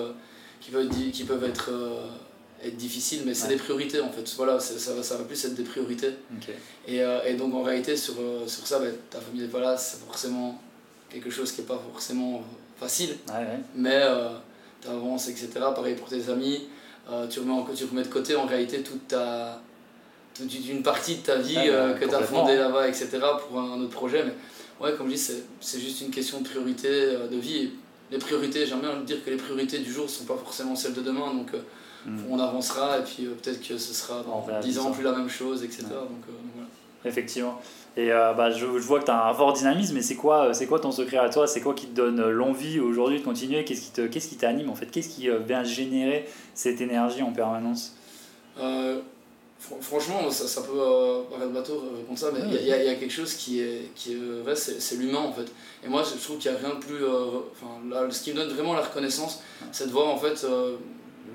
[0.60, 1.70] qui peuvent qui peuvent être,
[2.62, 3.54] être difficiles, mais c'est Ouais.
[3.54, 4.30] des priorités en fait.
[4.36, 6.12] Voilà, ça, va- ça va plus être des priorités.
[6.88, 8.16] Et, et donc en réalité, sur,
[8.48, 10.62] sur ça, bah, ta famille n'est pas là, c'est forcément
[11.10, 12.44] quelque chose qui n'est pas forcément
[12.78, 14.02] facile, Ouais, mais
[14.90, 15.50] avances, etc.
[15.76, 16.68] Pareil pour tes amis,
[17.10, 19.62] euh, tu, remets en, tu remets de côté en réalité toute ta
[20.34, 23.20] toute une partie de ta vie euh, que tu as fondée là-bas, etc.
[23.48, 24.24] pour un, autre projet.
[24.26, 27.58] Mais ouais, comme je dis, c'est c'est juste une question de priorité euh, de vie.
[27.58, 27.72] Et
[28.12, 30.94] les priorités, j'aime bien dire que les priorités du jour ne sont pas forcément celles
[30.94, 31.60] de demain, donc euh,
[32.06, 32.20] Mm.
[32.30, 34.92] on avancera et puis peut-être que ce sera dans réalise 10 ans ça.
[34.92, 35.86] plus la même chose, etc.
[35.86, 35.94] Ouais.
[35.96, 36.70] Donc, donc voilà.
[37.06, 37.62] Effectivement.
[37.98, 40.48] Et euh, bah, je, je vois que tu as un fort dynamisme, mais c'est quoi,
[40.48, 41.48] euh, c'est quoi ton secret à toi?
[41.48, 43.64] C'est quoi qui te donne euh, l'envie aujourd'hui de continuer?
[43.64, 44.88] Qu'est-ce qui te- qu'est-ce qui t'anime en fait?
[44.88, 47.96] Qu'est-ce qui vient générer cette énergie en permanence?
[48.60, 49.00] Euh,
[49.62, 52.64] fr- franchement, ça, ça peut euh, paraître bateau répondre ça, mais il Ouais.
[52.64, 55.32] y, a- y a quelque chose qui est, qui est vrai, c'est c'est l'humain en
[55.32, 55.50] fait.
[55.86, 56.98] Et moi, je trouve qu'il n'y a rien de plus.
[57.06, 59.42] Enfin, là, ce qui me donne vraiment la reconnaissance,
[59.72, 60.46] c'est de voir en fait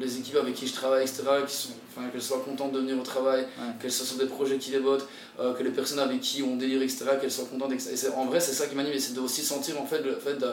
[0.01, 2.99] les équipes avec qui je travaille, etc., qui sont, enfin, qu'elles soient contentes de venir
[2.99, 3.47] au travail,
[3.81, 5.07] qu'elles soient sur des projets qui les bottent,
[5.39, 7.73] euh, que les personnes avec qui on délire, etc., qu'elles soient contentes.
[7.73, 8.09] etc.
[8.13, 10.15] Et en vrai, c'est ça qui m'anime, et c'est de aussi sentir en fait le
[10.17, 10.53] fait de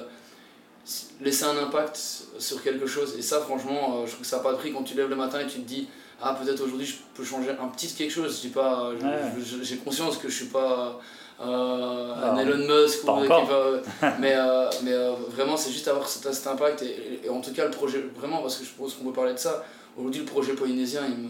[1.22, 1.98] laisser un impact
[2.40, 3.16] sur quelque chose.
[3.18, 5.10] Et ça, franchement, euh, je trouve que ça n'a pas de prix quand tu lèves
[5.10, 5.88] le matin et tu te dis
[6.22, 9.34] ah peut-être aujourd'hui je peux changer un petit quelque chose je dis pas Ouais.
[9.62, 11.00] j'ai conscience que je suis pas
[11.40, 15.88] euh, Ah, un Elon Musk ou qui va- mais euh, mais euh, vraiment c'est juste
[15.88, 18.72] avoir cet, cet impact et, et en tout cas le projet vraiment parce que je
[18.72, 19.64] pense qu'on peut parler de ça
[19.98, 21.30] aujourd'hui le projet polynésien il me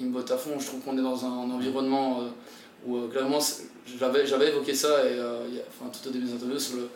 [0.00, 0.50] il me botte à fond.
[0.60, 2.24] Je trouve qu'on est dans un, environnement euh,
[2.86, 3.38] où euh, clairement
[3.98, 6.76] j'avais j'avais évoqué ça et euh, y a- enfin tout au début des interviews sur
[6.76, 6.88] le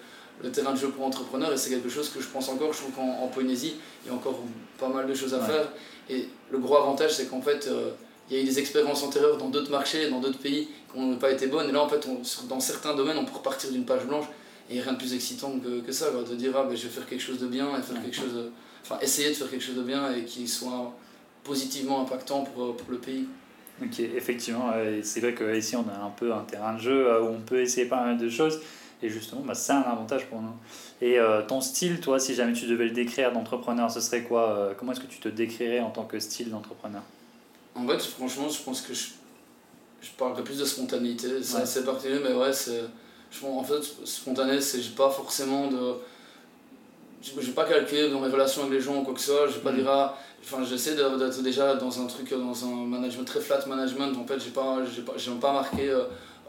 [0.43, 2.73] le terrain de jeu pour entrepreneurs et c'est quelque chose que je pense encore.
[2.73, 4.39] Je trouve qu'en en Polynésie il y a encore
[4.79, 5.47] pas mal de choses à Ouais.
[5.47, 5.69] faire
[6.11, 7.91] et le gros avantage, c'est qu'en fait, euh,
[8.33, 11.17] il y a eu des expériences antérieures dans d'autres marchés, dans d'autres pays qui n'ont
[11.17, 11.69] pas été bonnes.
[11.69, 14.25] Et là, en fait, on- dans certains domaines, on peut repartir d'une page blanche.
[14.71, 16.89] Et rien de plus excitant que, que ça, quoi, de dire ah, ben, je vais
[16.89, 18.51] faire quelque chose de bien, et faire quelque chose de-
[18.83, 20.95] enfin, essayer de faire quelque chose de bien et qui soit
[21.45, 23.27] positivement impactant pour, euh, pour le pays.
[23.83, 27.21] Ok, effectivement, euh, c'est vrai qu'ici on a un peu un terrain de jeu euh,
[27.23, 28.61] où on peut essayer pas mal de choses,
[29.03, 30.55] et justement, bah, c'est un avantage pour nous.
[31.01, 34.51] Et euh, ton style, toi, si jamais tu devais le décrire d'entrepreneur, ce serait quoi
[34.57, 37.03] euh, Comment est-ce que tu te décrirais en tant que style d'entrepreneur?
[37.75, 39.09] En fait, franchement, je pense que je,
[40.03, 41.43] je parlerais plus de spontanéité.
[41.43, 41.63] C'est Ouais.
[41.63, 42.83] assez particulier, mais ouais, c'est.
[43.43, 45.95] En fait, spontané, c'est j'ai pas forcément de.
[47.37, 49.47] Vais pas calculer dans mes relations avec les gens ou quoi que ce soit.
[49.47, 49.77] Je vais pas Mm.
[49.77, 49.89] dire.
[49.91, 54.13] ah, Enfin, j'essaie de- d'être déjà dans un truc, dans un management très flat management.
[54.19, 56.03] En fait, j'ai pas, j'ai pas, j'ai pas marqué euh,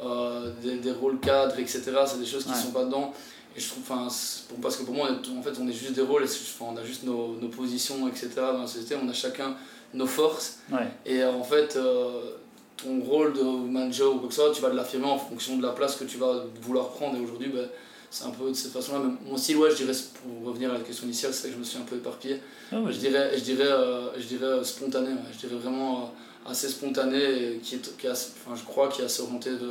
[0.03, 1.79] euh, des, des rôles cadres, etc.
[2.07, 2.55] C'est des choses qui Ouais.
[2.57, 3.13] sont pas dedans.
[3.55, 4.07] Et je trouve, enfin,
[4.49, 6.25] pour- parce que pour moi, on est- en fait, on est juste des rôles, et
[6.25, 8.29] enfin, on a juste nos, nos positions, etc.
[8.37, 8.95] dans la société.
[8.99, 9.55] On a chacun
[9.93, 10.59] nos forces.
[10.71, 12.31] Ouais, Et euh, en fait, euh,
[12.77, 15.63] ton rôle de manager ou quoi que ce soit, tu vas l'affirmer en fonction de
[15.63, 17.15] la place que tu vas vouloir prendre.
[17.17, 17.67] Et aujourd'hui, ben,
[18.09, 18.99] c'est un peu de cette façon-là.
[19.05, 21.59] Mais Mon style, ouais, je dirais, pour revenir à la question initiale, c'est que je
[21.59, 22.39] me suis un peu éparpillé.
[22.71, 25.09] Ah ouais, Je dirais, je dirais, euh, je dirais spontané.
[25.09, 25.31] ouais.
[25.33, 28.89] Je dirais vraiment euh, assez spontané, et qui est, qui est assez- enfin, je crois,
[28.89, 29.69] qui est assez orienté vers,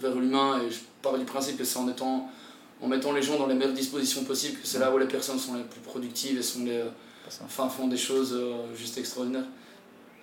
[0.00, 0.60] vers l'humain.
[0.66, 2.28] Et je pars du principe que c'est en étant
[2.82, 5.38] en mettant les gens dans les meilleures dispositions possibles que c'est là où les personnes
[5.38, 6.84] sont les plus productives et sont les, ça.
[7.44, 9.44] Enfin, font des choses euh, juste extraordinaires.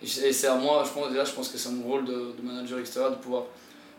[0.04, 2.42] Et c'est à moi, je pense, déjà, je pense que c'est mon rôle de, de
[2.44, 3.44] manager, etc., de pouvoir,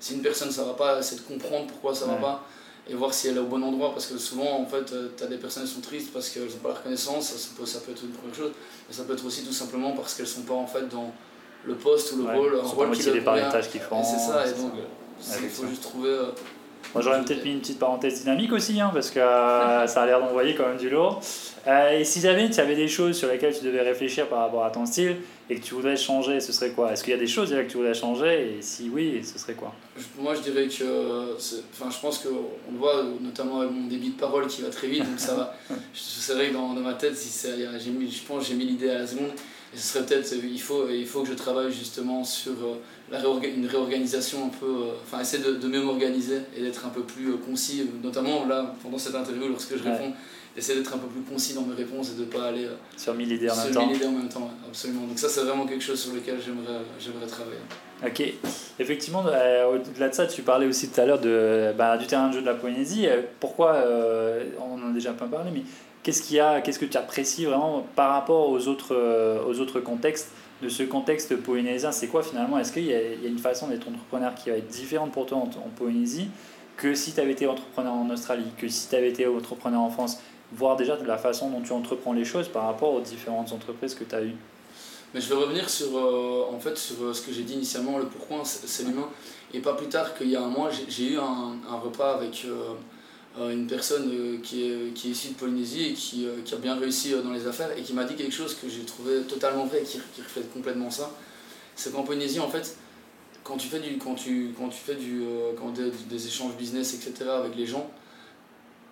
[0.01, 2.21] si une personne ça va pas, c'est de comprendre pourquoi ça va Ouais.
[2.21, 2.45] pas
[2.89, 3.93] et voir si elle est au bon endroit.
[3.93, 6.57] Parce que souvent, en fait, tu as des personnes qui sont tristes parce qu'elles n'ont
[6.61, 8.51] pas la reconnaissance, ça, ça peut, ça peut être une première chose,
[8.89, 11.13] mais ça peut être aussi tout simplement parce qu'elles sont pas en fait dans
[11.65, 13.81] le poste ou le Ouais, rôle, ils sont rôle pas leur par les tâches qu'ils
[13.81, 14.03] font.
[14.03, 16.27] C'est ça, et donc, euh, il faut juste trouver, euh,
[16.95, 20.07] Moi, j'aurais peut-être mis une petite parenthèse dynamique aussi, hein, parce que euh, ça a
[20.07, 21.21] l'air d'envoyer quand même du lourd.
[21.67, 24.65] Euh, et si jamais tu avais des choses sur lesquelles tu devais réfléchir par rapport
[24.65, 25.17] à ton style
[25.49, 26.93] et que tu voudrais changer, ce serait quoi?
[26.93, 28.57] Est-ce qu'il y a des choses que tu voudrais changer?
[28.59, 29.73] Et si oui, ce serait quoi?
[30.19, 31.35] Moi, je dirais que.
[31.73, 34.89] Enfin, je pense qu'on le voit notamment avec mon débit de parole qui va très
[34.89, 35.55] vite, donc ça va.
[35.95, 37.49] C'est vrai que dans, dans ma tête, si
[37.91, 39.31] mis, je pense que j'ai mis l'idée à la seconde.
[39.75, 42.53] Et ce serait peut-être, il faut, il faut que je travaille justement sur
[43.13, 46.89] euh, une réorganisation un peu, euh, enfin essayer de, de mieux m'organiser et d'être un
[46.89, 50.13] peu plus euh, concis, notamment là, pendant cette interview, lorsque je réponds,
[50.57, 53.15] essayer d'être un peu plus concis dans mes réponses et de ne pas aller sur
[53.15, 53.91] mille idées en même temps.
[53.91, 55.07] idées en même temps, absolument.
[55.07, 57.59] Donc ça, c'est vraiment quelque chose sur lequel j'aimerais, j'aimerais travailler.
[58.05, 58.23] Ok,
[58.81, 62.35] effectivement, au-delà de ça, tu parlais aussi tout à l'heure de, bah, du terrain de
[62.35, 63.07] jeu de la Polynésie.
[63.41, 63.85] Pourquoi,
[64.61, 65.63] on en a déjà un peu parlé, mais
[66.03, 69.79] Qu'est-ce qu'il a, qu'est-ce que tu apprécies vraiment par rapport aux autres, euh, aux autres
[69.79, 71.93] contextes de ce contexte polynésien?
[71.93, 72.59] C'est quoi finalement?
[72.59, 75.47] Est-ce qu'il y, a une façon d'être entrepreneur qui va être différente pour toi en,
[75.77, 76.29] Polynésie
[76.77, 79.91] que si tu avais été entrepreneur en Australie, que si tu avais été entrepreneur en
[79.91, 80.19] France?
[80.55, 83.95] Voir déjà de la façon dont tu entreprends les choses par rapport aux différentes entreprises
[83.95, 84.37] que tu as eues.
[85.15, 87.99] Mais je vais revenir sur, euh, en fait, sur euh, ce que j'ai dit initialement,
[87.99, 89.09] le pourquoi c'est l'humain.
[89.55, 92.47] Et pas plus tard qu'il y a un mois, j'ai eu un, repas avec
[93.41, 96.59] une personne euh, qui est, qui est issue de Polynésie et qui, euh, qui a
[96.59, 99.65] bien réussi dans les affaires et qui m'a dit quelque chose que j'ai trouvé totalement
[99.65, 101.11] vrai et qui, qui reflète complètement ça.
[101.75, 102.77] C'est qu'en Polynésie, en fait,
[103.43, 105.25] quand tu fais, du, quand tu, quand tu fais du,
[105.59, 107.91] quand des, des, échanges business, etc., avec les gens,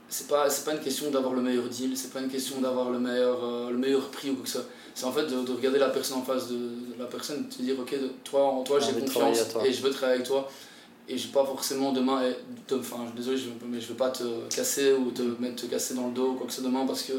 [0.09, 2.99] c'est pas, pas une question d'avoir le meilleur deal, c'est pas une question d'avoir le
[2.99, 4.65] meilleur, le meilleur prix ou quoi que ça.
[4.95, 6.59] C'est en fait de, de, regarder la personne en face de,
[6.99, 10.17] la personne, de te dire, ok, toi, en toi, j'ai confiance et je veux travailler
[10.17, 10.51] avec toi
[11.11, 12.23] et j'ai pas forcément demain
[12.73, 16.07] enfin désolé je, mais je veux pas te casser ou te mettre te casser dans
[16.07, 17.15] le dos ou quoi que ce soit demain parce que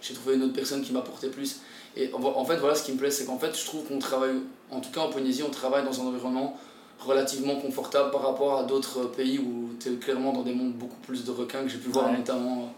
[0.00, 1.60] j'ai trouvé une autre personne qui m'apportait plus
[1.96, 4.36] et en fait voilà ce qui me plaît c'est qu'en fait je trouve qu'on travaille
[4.70, 6.58] en tout cas en Polynésie on travaille dans un environnement
[6.98, 11.00] relativement confortable par rapport à d'autres pays où tu es clairement dans des mondes beaucoup
[11.02, 12.72] plus de requins que j'ai pu voir notamment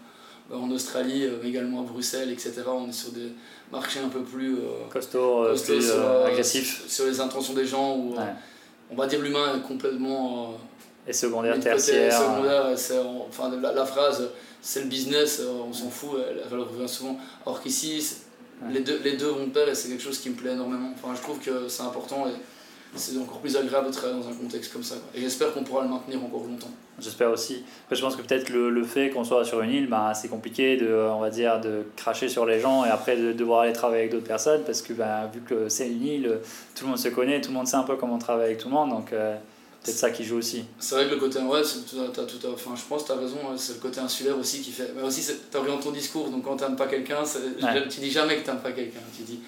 [0.51, 2.63] euh, en Australie, mais euh, également à Bruxelles, etc.
[2.67, 3.31] On est sur des
[3.71, 5.91] marchés un peu plus euh, costauds, plus,
[6.25, 6.87] agressifs.
[6.87, 7.95] Sur les intentions des gens.
[7.97, 8.15] Où,
[8.91, 10.43] on va dire l'humain est complètement.
[10.43, 12.11] Euh, et secondaire, tertiaire.
[12.11, 12.75] Secondaire,
[13.29, 14.29] enfin, la, phrase
[14.61, 17.17] c'est le business, euh, on s'en fout, elle, revient souvent.
[17.45, 18.17] Or qu'ici,
[18.69, 20.91] les, deux, les deux vont de pair et c'est quelque chose qui me plaît énormément.
[20.93, 22.33] Enfin, je trouve que c'est important et
[22.95, 24.95] c'est encore plus agréable de travailler dans un contexte comme ça.
[25.13, 26.71] Et j'espère qu'on pourra le maintenir encore longtemps.
[26.99, 27.63] J'espère aussi.
[27.91, 30.77] je pense que peut-être le, le, fait qu'on soit sur une île, bah, c'est compliqué
[30.77, 34.01] de, on va dire, de cracher sur les gens et après de devoir aller travailler
[34.01, 36.39] avec d'autres personnes parce que bah, vu que c'est une île,
[36.73, 38.69] tout le monde se connaît, tout le monde sait un peu comment travailler avec tout
[38.69, 38.89] le monde.
[38.89, 39.35] Donc, euh,
[39.83, 40.65] peut-être ça qui joue aussi.
[40.79, 43.37] C'est vrai que le côté, ouais, as, tout enfin, je pense que tu as raison,
[43.55, 44.91] c'est le côté insulaire aussi qui fait.
[44.95, 47.23] Mais aussi, tu orientes ton discours, donc quand tu n'aimes pas quelqu'un,
[47.89, 48.99] tu dis jamais que tu n'aimes pas quelqu'un.
[49.15, 49.39] Tu dis,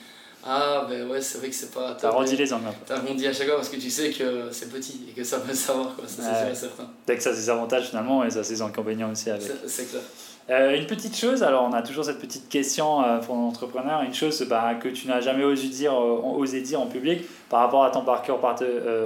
[0.45, 1.97] ah, ben ouais, c'est vrai que c'est pas.
[1.99, 2.63] T'as arrondi les angles.
[2.85, 5.39] T'as arrondi à chaque fois parce que tu sais que c'est petit et que ça
[5.39, 6.07] peut savoir, quoi.
[6.07, 6.89] Ça, c'est certain.
[7.05, 9.51] Dès que ça a ses avantages finalement et ça a ses inconvénients aussi avec.
[9.67, 10.01] C'est clair.
[10.49, 14.15] Euh, une petite chose, alors on a toujours cette petite question euh, pour l'entrepreneur, une
[14.15, 17.83] chose bah, que tu n'as jamais osé dire, euh, osé dire en public par rapport
[17.83, 18.39] à ton parcours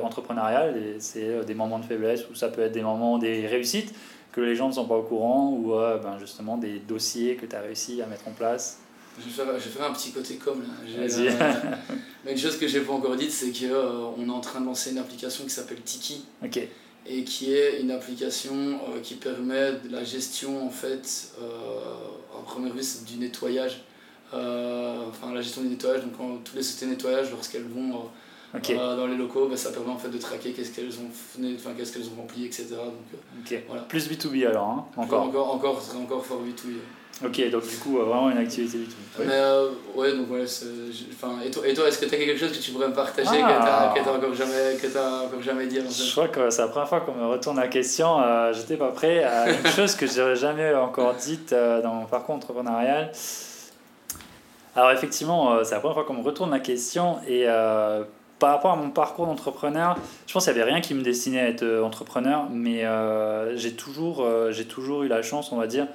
[0.03, 3.93] entrepreneurial, c'est des moments de faiblesse ou ça peut être des moments des réussites
[4.31, 7.55] que les gens ne sont pas au courant ou ben, justement des dossiers que tu
[7.55, 8.79] as réussi à mettre en place.
[9.19, 10.73] Je vais, faire, un petit côté com là.
[10.89, 11.75] Euh,
[12.25, 14.65] mais une chose que j'ai pas encore dite, c'est qu'on euh, est en train de
[14.65, 16.25] lancer une application qui s'appelle Tiki.
[17.05, 21.33] Et qui est une application euh, qui permet de la gestion en fait,
[22.35, 23.83] en première vue, c'est du nettoyage.
[24.31, 28.09] enfin, la gestion du nettoyage, donc quand, tous les sociétés de nettoyage, lorsqu'elles vont
[28.53, 31.93] dans les locaux, bah, ça permet en fait de traquer qu'est-ce qu'elles ont, enfin, qu'est-ce
[31.93, 32.69] qu'elles ont rempli, etc.
[32.71, 33.83] Donc, voilà.
[33.83, 35.23] Plus B2B alors, hein encore.
[35.23, 36.77] encore, encore, encore fort B2B.
[37.25, 38.95] Ok, donc du coup, euh, vraiment une activité du tout.
[39.19, 42.37] Mais euh, ouais, donc ouais, enfin, et toi, et toi est-ce que tu as quelque
[42.37, 43.93] chose que tu pourrais me partager ah.
[43.93, 47.01] que tu n'as encore, jamais, encore jamais dit Je crois que c'est la première fois
[47.01, 48.19] qu'on me retourne la question.
[48.19, 49.23] Euh, J'étais pas prêt.
[49.23, 53.11] à une chose que je jamais encore dite euh, dans mon parcours entrepreneurial.
[54.75, 57.45] Alors effectivement, c'est la première fois qu'on me retourne la question et
[58.39, 61.39] par rapport à mon parcours d'entrepreneur, je pense qu'il n'y avait rien qui me destinait
[61.39, 62.83] à être entrepreneur, mais
[63.53, 65.85] j'ai toujours, j'ai toujours eu la chance, on va dire,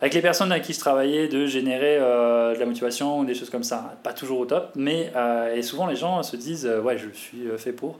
[0.00, 3.34] avec les personnes avec qui je travaillais, de générer euh, de la motivation ou des
[3.34, 3.94] choses comme ça.
[4.02, 7.08] Pas toujours au top, mais euh, et souvent les gens se disent euh, ouais je
[7.10, 7.98] suis fait pour.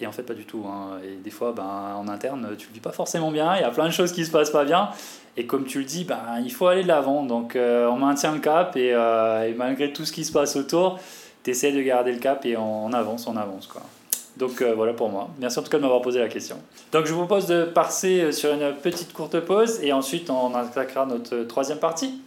[0.00, 0.64] Et en fait pas du tout.
[0.66, 0.98] Hein.
[1.04, 3.70] Et des fois ben, en interne tu le dis pas forcément bien, il y a
[3.70, 4.90] plein de choses qui se passent pas bien.
[5.38, 7.22] Et comme tu le dis, ben, il faut aller de l'avant.
[7.22, 10.98] Donc on maintient le cap et, et, malgré tout ce qui se passe autour,
[11.44, 13.66] tu essaies de garder le cap et on, on avance, on avance.
[13.66, 13.82] Quoi.
[14.36, 15.30] Donc euh, voilà pour moi.
[15.38, 16.60] Merci en tout cas de m'avoir posé la question.
[16.92, 20.54] Donc je vous propose de passer euh, sur une petite courte pause et ensuite on
[20.54, 22.20] attaquera notre troisième partie.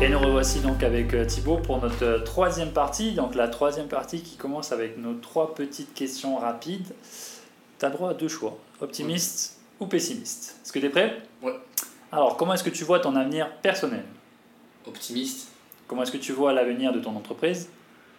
[0.00, 3.12] Et nous revoici donc avec euh, Thibaut pour notre euh, troisième partie.
[3.12, 6.94] Donc la troisième partie qui commence avec nos trois petites questions rapides.
[7.78, 10.56] Tu as droit à deux choix, optimiste ou pessimiste.
[10.64, 11.18] Est-ce que tu es prêt?
[11.42, 11.52] Ouais.
[12.10, 14.04] Alors, comment est-ce que tu vois ton avenir personnel?
[14.86, 15.48] Optimiste.
[15.88, 17.68] Comment est-ce que tu vois l'avenir de ton entreprise?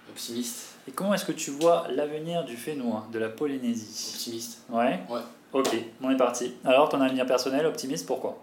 [0.09, 0.65] Optimiste.
[0.87, 4.11] Et comment est-ce que tu vois l'avenir du Fénois, de la Polynésie?
[4.15, 4.59] Optimiste.
[4.69, 4.99] Ouais?
[5.09, 5.21] Ouais.
[5.53, 5.69] Ok,
[6.01, 6.53] on est parti.
[6.65, 8.37] Alors, ton avenir personnel, optimiste, pourquoi?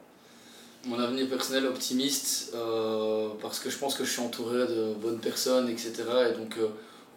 [0.87, 5.19] Mon avenir personnel optimiste euh, parce que je pense que je suis entouré de bonnes
[5.19, 5.95] personnes, etc.
[6.31, 6.69] Et donc euh,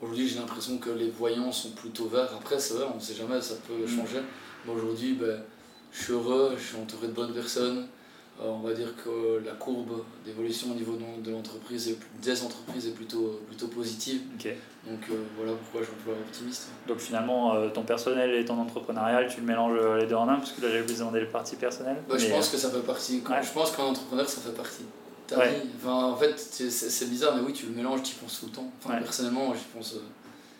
[0.01, 2.31] aujourd'hui j'ai l'impression que les voyants sont plutôt verts.
[2.35, 3.87] Après c'est vrai, on ne sait jamais, ça peut Mm.
[3.87, 4.19] changer.
[4.65, 5.39] Mais aujourd'hui ben,
[5.91, 7.85] je suis heureux, je suis entouré de bonnes personnes.
[8.41, 12.87] Euh, on va dire que la courbe d'évolution au niveau de, l'entreprise, et des entreprises
[12.87, 14.21] est plutôt, plutôt positive.
[14.87, 16.69] Donc euh, voilà pourquoi je m'emploie optimiste.
[16.87, 20.37] Donc finalement, euh, ton personnel et ton entrepreneurial, tu le mélanges les deux en un,
[20.37, 21.97] parce que là j'avais demandé le parti personnel.
[22.07, 23.21] Bah, je pense que ça fait partie.
[23.21, 23.43] Quand, ouais.
[23.43, 24.83] Je pense qu'un entrepreneur, ça fait partie.
[25.37, 25.61] Ouais.
[25.75, 28.47] Enfin, en fait, c'est c'est bizarre, mais oui, tu le mélanges, tu y penses tout
[28.47, 28.71] le temps.
[28.83, 29.01] Enfin, Ouais.
[29.01, 29.93] personnellement, j'y pense.
[29.95, 29.99] euh,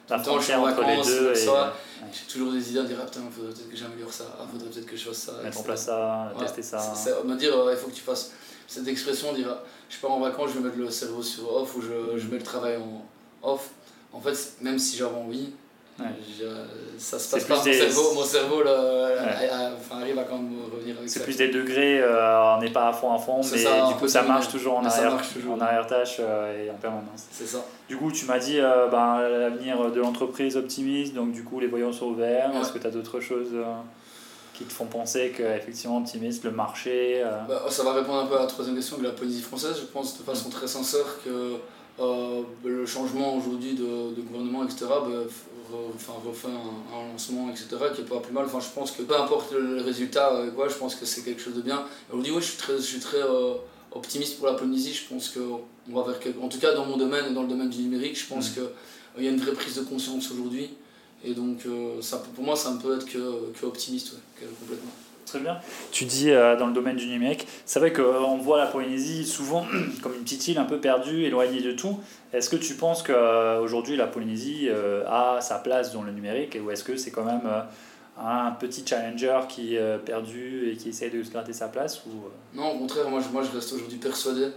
[0.09, 1.51] la frontière entre les vacances, deux comme et ça.
[1.51, 4.43] euh, J'ai toujours des idées à dire, ah putain, faudrait peut-être que j'améliore ça, ah,
[4.51, 5.33] faudrait peut-être que je fasse ça.
[5.43, 6.79] mettre en place ça, Ouais, tester ça.
[6.95, 8.31] c'est- me dire, euh, il faut que tu fasses
[8.67, 9.55] cette expression, dire,
[9.89, 12.37] je pars en vacances, je vais mettre le cerveau sur off ou je, je mets
[12.37, 13.03] le travail en
[13.47, 13.69] off.
[14.13, 15.51] En fait, même si j'avais envie,
[15.99, 16.05] Ouais.
[16.39, 16.45] je-
[16.97, 17.57] ça se passe pas.
[17.57, 19.49] Mon des- cerveau, mon cerveau là, Ouais.
[19.49, 22.61] a- a- enfin, arrive à quand même revenir avec C'est plus des degrés, euh, on
[22.61, 24.89] n'est pas à fond à fond, mais ça, du coup ça marche toujours en mais
[24.89, 25.55] ça arrière, marche toujours.
[25.55, 27.25] en arrière tâche et en permanence.
[27.31, 27.59] C'est ça.
[27.89, 31.65] Du coup, tu m'as dit euh, ben, l'avenir de l'entreprise optimiste, donc du coup les
[31.65, 32.51] voyants sont ouverts.
[32.53, 32.61] Ouais.
[32.61, 33.65] Est-ce que tu as d'autres choses euh,
[34.53, 38.37] qui te font penser qu'effectivement optimiste, le marché euh, Bah, ça va répondre un peu
[38.37, 39.75] à la troisième question de la Polynésie française.
[39.79, 41.55] Je pense de façon très sincère que
[42.63, 45.23] le changement aujourd'hui de, de gouvernement, etc., bah,
[45.95, 48.45] enfin, refait un, un lancement, etc., qui est pas plus mal.
[48.45, 51.55] Enfin, je pense que peu importe le, résultat, quoi, je pense que c'est quelque chose
[51.55, 51.83] de bien.
[52.11, 53.17] Aujourd'hui, ouais, je suis très, je suis très
[53.91, 54.93] optimiste pour la Polynésie.
[54.93, 57.41] Je pense que on va vers quelque- en tout cas dans mon domaine et dans
[57.43, 58.55] le domaine du numérique, je pense Mm.
[58.55, 60.69] que euh, y a une vraie prise de conscience aujourd'hui.
[61.25, 64.91] Et donc, euh, ça, pour moi, ça ne peut être que, que optimiste, ouais, complètement.
[65.25, 65.59] Très bien.
[65.91, 69.65] Tu dis euh, dans le domaine du numérique, c'est vrai qu'on voit la Polynésie souvent
[70.01, 71.99] comme une petite île un peu perdue, éloignée de tout.
[72.33, 74.69] Est-ce que tu penses qu'aujourd'hui la Polynésie
[75.07, 77.41] a sa place dans le numérique ou est-ce que c'est quand même
[78.19, 82.01] un petit challenger qui est euh, perdu et qui essaie de se gratter sa place
[82.05, 84.47] ou, euh, Non, au contraire, moi je, moi, je reste aujourd'hui persuadé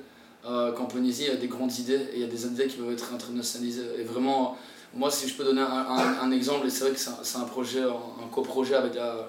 [0.45, 2.67] euh, qu'en Polynésie, il y a des grandes idées et il y a des idées
[2.67, 3.87] qui peuvent être internationalisées.
[3.99, 4.57] Et vraiment,
[4.95, 7.45] moi, si je peux donner un, un, un exemple, et c'est vrai que c'est un,
[7.45, 9.29] projet, un, coprojet avec la,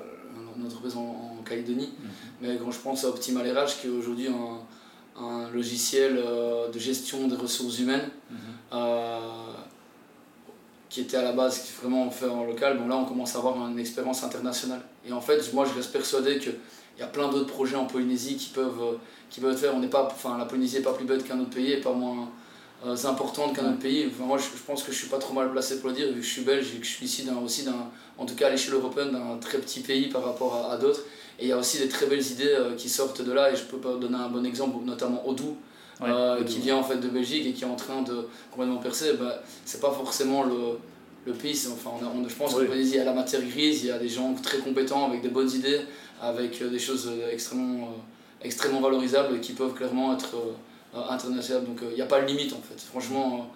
[0.57, 1.93] une entreprise en, en Calédonie,
[2.41, 7.27] mais quand je pense à Optimal RH, qui est aujourd'hui un, logiciel euh, de gestion
[7.27, 8.09] des ressources humaines,
[8.73, 9.19] euh,
[10.93, 13.39] qui était à la base qui vraiment fait en local, bon là on commence à
[13.39, 14.81] avoir une expérience internationale.
[15.07, 16.53] Et en fait, moi je reste persuadé qu'il
[16.99, 18.97] y a plein d'autres projets en Polynésie qui peuvent, euh,
[19.31, 19.71] qui peuvent être faits.
[19.73, 21.93] On n'est pas, enfin, la Polynésie n'est pas plus bête qu'un autre pays et pas
[21.93, 22.29] moins
[22.85, 24.05] euh, importante qu'un autre pays.
[24.05, 26.09] Enfin, moi je, je pense que je suis pas trop mal placé pour le dire,
[26.09, 27.65] vu que je suis belge et que je suis ici aussi,
[28.19, 31.01] en tout cas à l'échelle européenne, d'un très petit pays par rapport à, à d'autres.
[31.39, 33.55] Et il y a aussi des très belles idées euh, qui sortent de là, et
[33.55, 35.57] je peux donner un bon exemple, notamment Odoo,
[36.01, 38.77] Ouais, euh, qui vient en fait de Belgique et qui est en train de complètement
[38.77, 40.55] percer, bah, c'est pas forcément le,
[41.25, 41.59] le pays.
[41.71, 42.65] Enfin, on a- on- je pense Oui.
[42.67, 45.21] qu'en il y a la matière grise, il y a des gens très compétents avec
[45.21, 45.81] des bonnes idées,
[46.21, 50.99] avec euh, des choses euh, extrêmement, euh, extrêmement valorisables et qui peuvent clairement être euh,
[51.09, 51.63] internationales.
[51.65, 52.79] Donc il n'y a pas de limite en fait.
[52.81, 53.51] Franchement,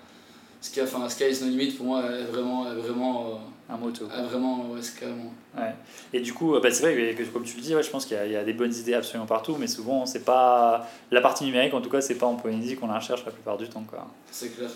[0.62, 3.78] ce qui a, enfin, Sky is no limit pour moi est vraiment, est vraiment, un
[3.78, 5.34] moto est vraiment, ouais, c'est carrément.
[5.58, 5.74] Ouais.
[6.14, 8.06] Et du coup, euh, bah, c'est vrai que, comme tu le dis, ouais, je pense
[8.06, 11.44] qu'il y, y a des bonnes idées absolument partout, mais souvent, c'est pas la partie
[11.44, 13.84] numérique, en tout cas, c'est pas en Polynésie qu'on la recherche la plupart du temps.
[14.32, 14.70] C'est clair.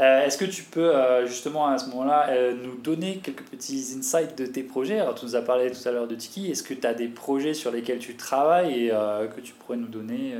[0.00, 3.94] Euh, Est-ce que tu peux euh, justement à ce moment-là euh, nous donner quelques petits
[3.98, 4.98] insights de tes projets?
[4.98, 6.50] Alors, tu nous as parlé tout à l'heure de Tiki.
[6.50, 9.86] Est-ce que tu as des projets sur lesquels tu travailles et que tu pourrais nous
[9.88, 10.38] donner euh,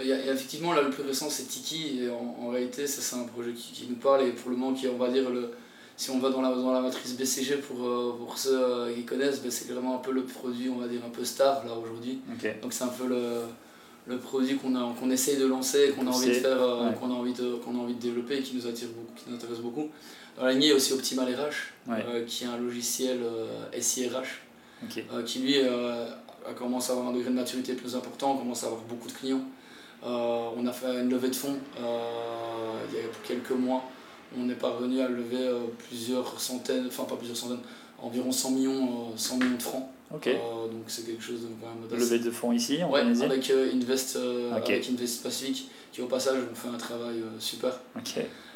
[0.00, 2.00] Il y, a, il y a effectivement, là, le plus récent, c'est Tiki.
[2.02, 4.22] Et en, en réalité, ça, c'est un projet qui, qui nous parle.
[4.22, 5.50] Et pour le moment, qui, on va dire, le,
[5.98, 9.04] si on va dans la, dans la matrice BCG, pour, euh, pour ceux euh, qui
[9.04, 11.72] connaissent, ben, c'est vraiment un peu le produit, on va dire, un peu star, là,
[11.74, 12.20] aujourd'hui.
[12.62, 13.40] Donc, c'est un peu le,
[14.06, 16.94] le produit qu'on essaye de lancer, qu'on a envie de faire, euh, ouais.
[16.94, 19.34] qu'on a, envie de- a envie de développer et qui nous, attire beaucoup, qui nous
[19.36, 19.88] intéresse beaucoup.
[20.38, 22.24] Dans la lignée, il y a aussi Optimal RH, Ouais.
[22.28, 23.18] qui est un logiciel
[23.78, 24.42] SIRH
[25.26, 28.82] qui lui a commencé à avoir un degré de maturité plus important, commence à avoir
[28.82, 29.42] beaucoup de clients.
[30.04, 33.82] On a fait une levée de fonds il y a quelques mois.
[34.36, 37.60] On est parvenu à lever euh, plusieurs centaines, enfin pas plusieurs centaines,
[38.00, 39.86] environ 100 millions, euh, 100 millions de francs.
[40.26, 43.24] Euh, donc c'est quelque chose de quand même Levée de fonds ici, en Ouais, Polynésie
[43.24, 44.18] avec Invest,
[44.52, 47.78] avec Invest Pacific, qui au passage ont fait un travail super.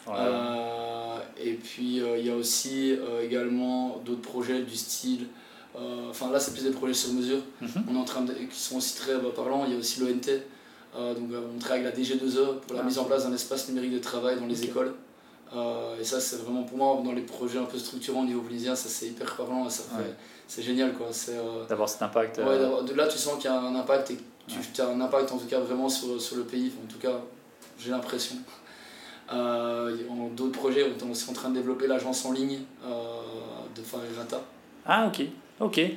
[0.06, 1.22] Voilà.
[1.42, 5.26] Et puis il y a aussi également d'autres projets du style.
[5.76, 7.40] euh, Enfin là c'est plus des projets sur mesure.
[7.60, 7.68] Mhm.
[7.90, 9.64] On est en train de, qui sont aussi très bah, parlants.
[9.66, 10.28] Il y a aussi l'ONT
[10.94, 13.92] donc on travaille avec la DG2E pour la Ah, mise en place d'un espace numérique
[13.94, 14.92] de travail dans les écoles.
[15.54, 18.40] Euh, et ça, c'est vraiment pour moi, dans les projets un peu structurants au niveau
[18.40, 20.14] polynésien, ça c'est hyper parlant, et ça fait- Ouais.
[20.48, 20.94] c'est génial.
[20.94, 21.08] Quoi.
[21.10, 22.38] C'est, euh, D'avoir cet impact.
[22.38, 24.86] euh, ouais, de là, tu sens qu'il y a un impact et que tu Ouais.
[24.86, 26.72] as un impact en tout cas vraiment sur, sur le pays.
[26.74, 27.20] Enfin, en tout cas,
[27.78, 28.36] j'ai l'impression.
[29.32, 32.90] Euh, en d'autres projets, on est aussi en train de développer l'agence en ligne euh,
[33.74, 34.40] de Farirata.
[34.84, 35.24] Ah, ok.
[35.60, 35.78] Ok.
[35.78, 35.90] Euh,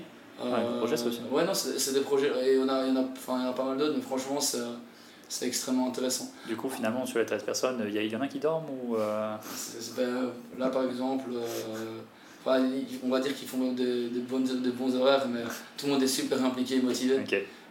[0.70, 1.22] gros projet, ça aussi.
[1.32, 3.43] Ouais, non, c'est c'est des projets, et on a, il y en a, enfin, il
[3.43, 4.60] y en a pas mal d'autres, mais franchement, c'est
[5.30, 6.32] c'est extrêmement intéressant.
[6.47, 8.95] Du coup, finalement, sur les 13 personnes, il y, en a qui dorment ou.
[8.95, 9.36] euh,
[9.97, 11.99] ben, là, par exemple, euh,
[12.45, 12.63] enfin,
[13.03, 15.41] on va dire qu'ils font bonnes, des bons horaires, mais
[15.78, 17.17] tout le monde est super impliqué et motivé.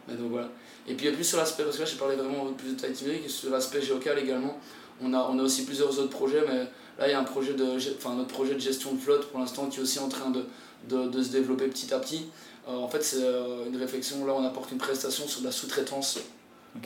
[0.09, 0.49] Mais donc voilà.
[0.87, 3.27] Et puis, plus sur l'aspect, parce que là, j'ai parlé vraiment plus de taille numérique,
[3.27, 4.59] et sur l'aspect géocal également,
[5.03, 6.59] on a, on a aussi plusieurs autres projets, mais
[6.99, 7.65] là, il y a un projet de,
[7.97, 10.45] enfin, notre projet de gestion de flotte pour l'instant qui est aussi en train de,
[10.89, 12.27] de, de se développer petit à petit.
[12.69, 16.21] Euh, en fait, c'est euh, une réflexion, là, on apporte une prestation sur la sous-traitance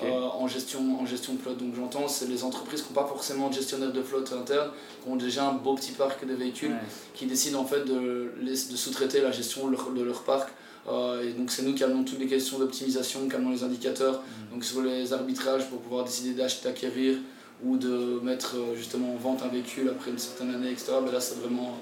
[0.02, 1.56] Euh, en, gestion, en gestion de flotte.
[1.58, 4.70] Donc j'entends, c'est les entreprises qui n'ont pas forcément de gestionnaire de flotte interne,
[5.02, 6.78] qui ont déjà un beau petit parc de véhicules, Ouais.
[7.14, 10.50] qui décident en fait de, de sous-traiter la gestion de leur, de leur parc.
[10.88, 14.20] Euh, et donc c'est nous qui amenons toutes les questions d'optimisation, qui amenons les indicateurs,
[14.20, 14.54] Mhm.
[14.54, 17.16] donc sur les arbitrages pour pouvoir décider d'acheter, d'acquérir
[17.64, 20.92] ou de mettre euh, justement en vente un véhicule après une certaine année, etc.
[21.04, 21.78] Mais là c'est vraiment,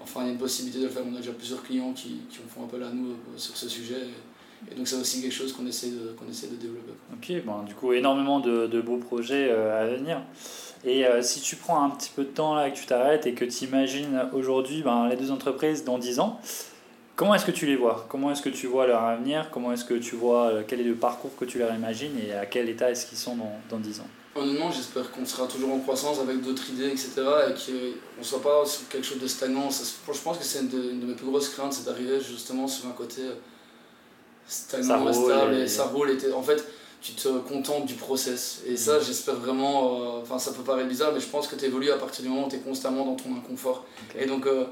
[0.00, 1.02] enfin il y a une possibilité de le faire.
[1.06, 4.06] On a déjà plusieurs clients qui, qui font appel à nous sur ce sujet.
[4.70, 6.92] Et, donc c'est aussi quelque chose qu'on essaie, de, qu'on essaie de développer.
[7.14, 10.20] Ok, bon, du coup, énormément de, de beaux projets euh, à venir.
[10.84, 13.34] Et euh, si tu prends un petit peu de temps là, que tu t'arrêtes et
[13.34, 16.40] que tu imagines aujourd'hui ben, les deux entreprises dans 10 ans,
[17.16, 18.06] comment est-ce que tu les vois?
[18.08, 19.50] Comment est-ce que tu vois leur avenir?
[19.50, 22.32] Comment est-ce que tu vois euh, quel est le parcours que tu leur imagines et
[22.32, 24.06] à quel état est-ce qu'ils sont dans, dans 10 ans?
[24.36, 27.10] Honnêtement, j'espère qu'on sera toujours en croissance avec d'autres idées, etc.
[27.16, 29.68] et qu'on ne soit pas sur quelque chose de stagnant.
[29.68, 32.68] Je pense que c'est une, de- une de mes plus grosses craintes, c'est d'arriver justement
[32.68, 33.22] sur un côté
[34.48, 36.10] stagnant, roule stable, et, et- ça roule.
[36.10, 36.64] Et en fait,
[37.00, 38.62] tu te contentes du process.
[38.66, 40.16] Et ça, j'espère vraiment.
[40.16, 42.28] euh, Enfin, ça peut paraître bizarre, mais je pense que tu évolues à partir du
[42.30, 43.84] moment où tu es constamment dans ton inconfort.
[44.18, 44.64] Et donc, euh,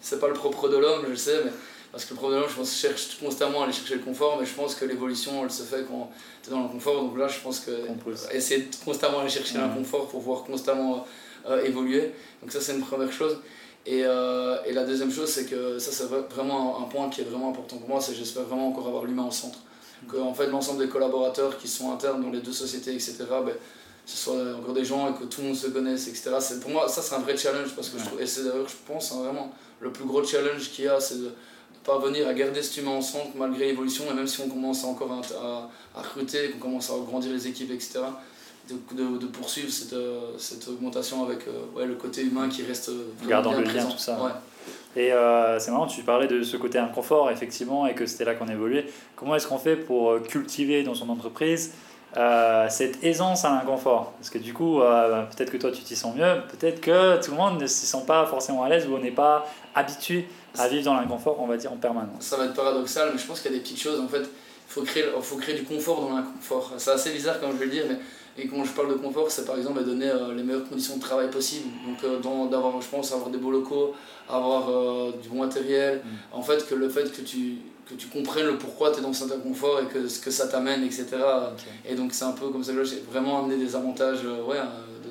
[0.00, 1.50] c'est pas le propre de l'homme, je le sais, mais.
[1.92, 4.36] Parce que le propre de l'homme, je pense, cherche constamment à aller chercher le confort,
[4.40, 6.10] mais je pense que l'évolution, elle se fait quand
[6.42, 7.00] tu es dans l'inconfort.
[7.02, 8.26] Donc là, je pense que Compose.
[8.32, 9.60] essayer de constamment aller chercher Ouais.
[9.60, 11.06] l'inconfort pour pouvoir constamment
[11.48, 12.10] euh, évoluer.
[12.42, 13.38] Donc ça c'est une première chose.
[13.86, 17.20] Et, euh, et la deuxième chose c'est que ça c'est vra- vraiment un, point qui
[17.20, 19.58] est vraiment important pour moi, c'est que j'espère vraiment encore avoir l'humain au centre.
[20.08, 23.54] Que en fait l'ensemble des collaborateurs qui sont internes dans les deux sociétés, etc., ben,
[24.06, 26.30] ce soit encore des gens et que tout le monde se connaisse, etc.
[26.40, 28.08] C'est, pour moi ça c'est un vrai challenge parce que je Ouais.
[28.08, 30.98] trouve, et c'est d'ailleurs je pense hein, vraiment le plus gros challenge qu'il y a
[31.00, 31.30] c'est de, de
[31.84, 35.12] parvenir à garder cet humain au centre malgré l'évolution et même si on commence encore
[35.12, 38.00] à, à, à recruter, qu'on commence à agrandir les équipes, etc
[38.68, 42.62] de, de, de poursuivre cette, euh, cette augmentation avec euh, ouais, le côté humain qui
[42.62, 43.90] reste euh, Gardant bien le lien, présent.
[43.90, 44.18] tout ça.
[44.22, 44.30] Ouais.
[44.96, 48.34] Et euh, c'est marrant, tu parlais de ce côté inconfort, effectivement, et que c'était là
[48.34, 48.86] qu'on évoluait.
[49.16, 51.72] Comment est-ce qu'on fait pour cultiver dans son entreprise
[52.16, 54.12] euh, cette aisance à l'inconfort?
[54.18, 57.32] Parce que du coup, euh, peut-être que toi tu t'y sens mieux, peut-être que tout
[57.32, 60.68] le monde ne s'y sent pas forcément à l'aise ou on n'est pas habitué à
[60.68, 62.20] vivre dans l'inconfort, on va dire, en permanence.
[62.20, 63.98] Ça va être paradoxal, mais je pense qu'il y a des petites choses.
[63.98, 64.28] En fait, il
[64.68, 66.72] faut créer, faut créer du confort dans l'inconfort.
[66.78, 67.96] C'est assez bizarre quand je vais le dire, mais
[68.36, 71.00] et quand je parle de confort, c'est par exemple donner euh, les meilleures conditions de
[71.00, 71.68] travail possibles.
[71.86, 73.94] Donc, euh, d'avoir, je pense, avoir des beaux locaux,
[74.28, 76.02] avoir euh, du bon matériel.
[76.04, 76.36] Mm.
[76.36, 77.58] En fait, que le fait que tu,
[77.88, 80.48] que tu comprennes le pourquoi tu es dans cet inconfort et que ce que ça
[80.48, 81.06] t'amène, etc.
[81.88, 84.58] Et donc, c'est un peu comme ça que j'ai vraiment amené des avantages, ouais,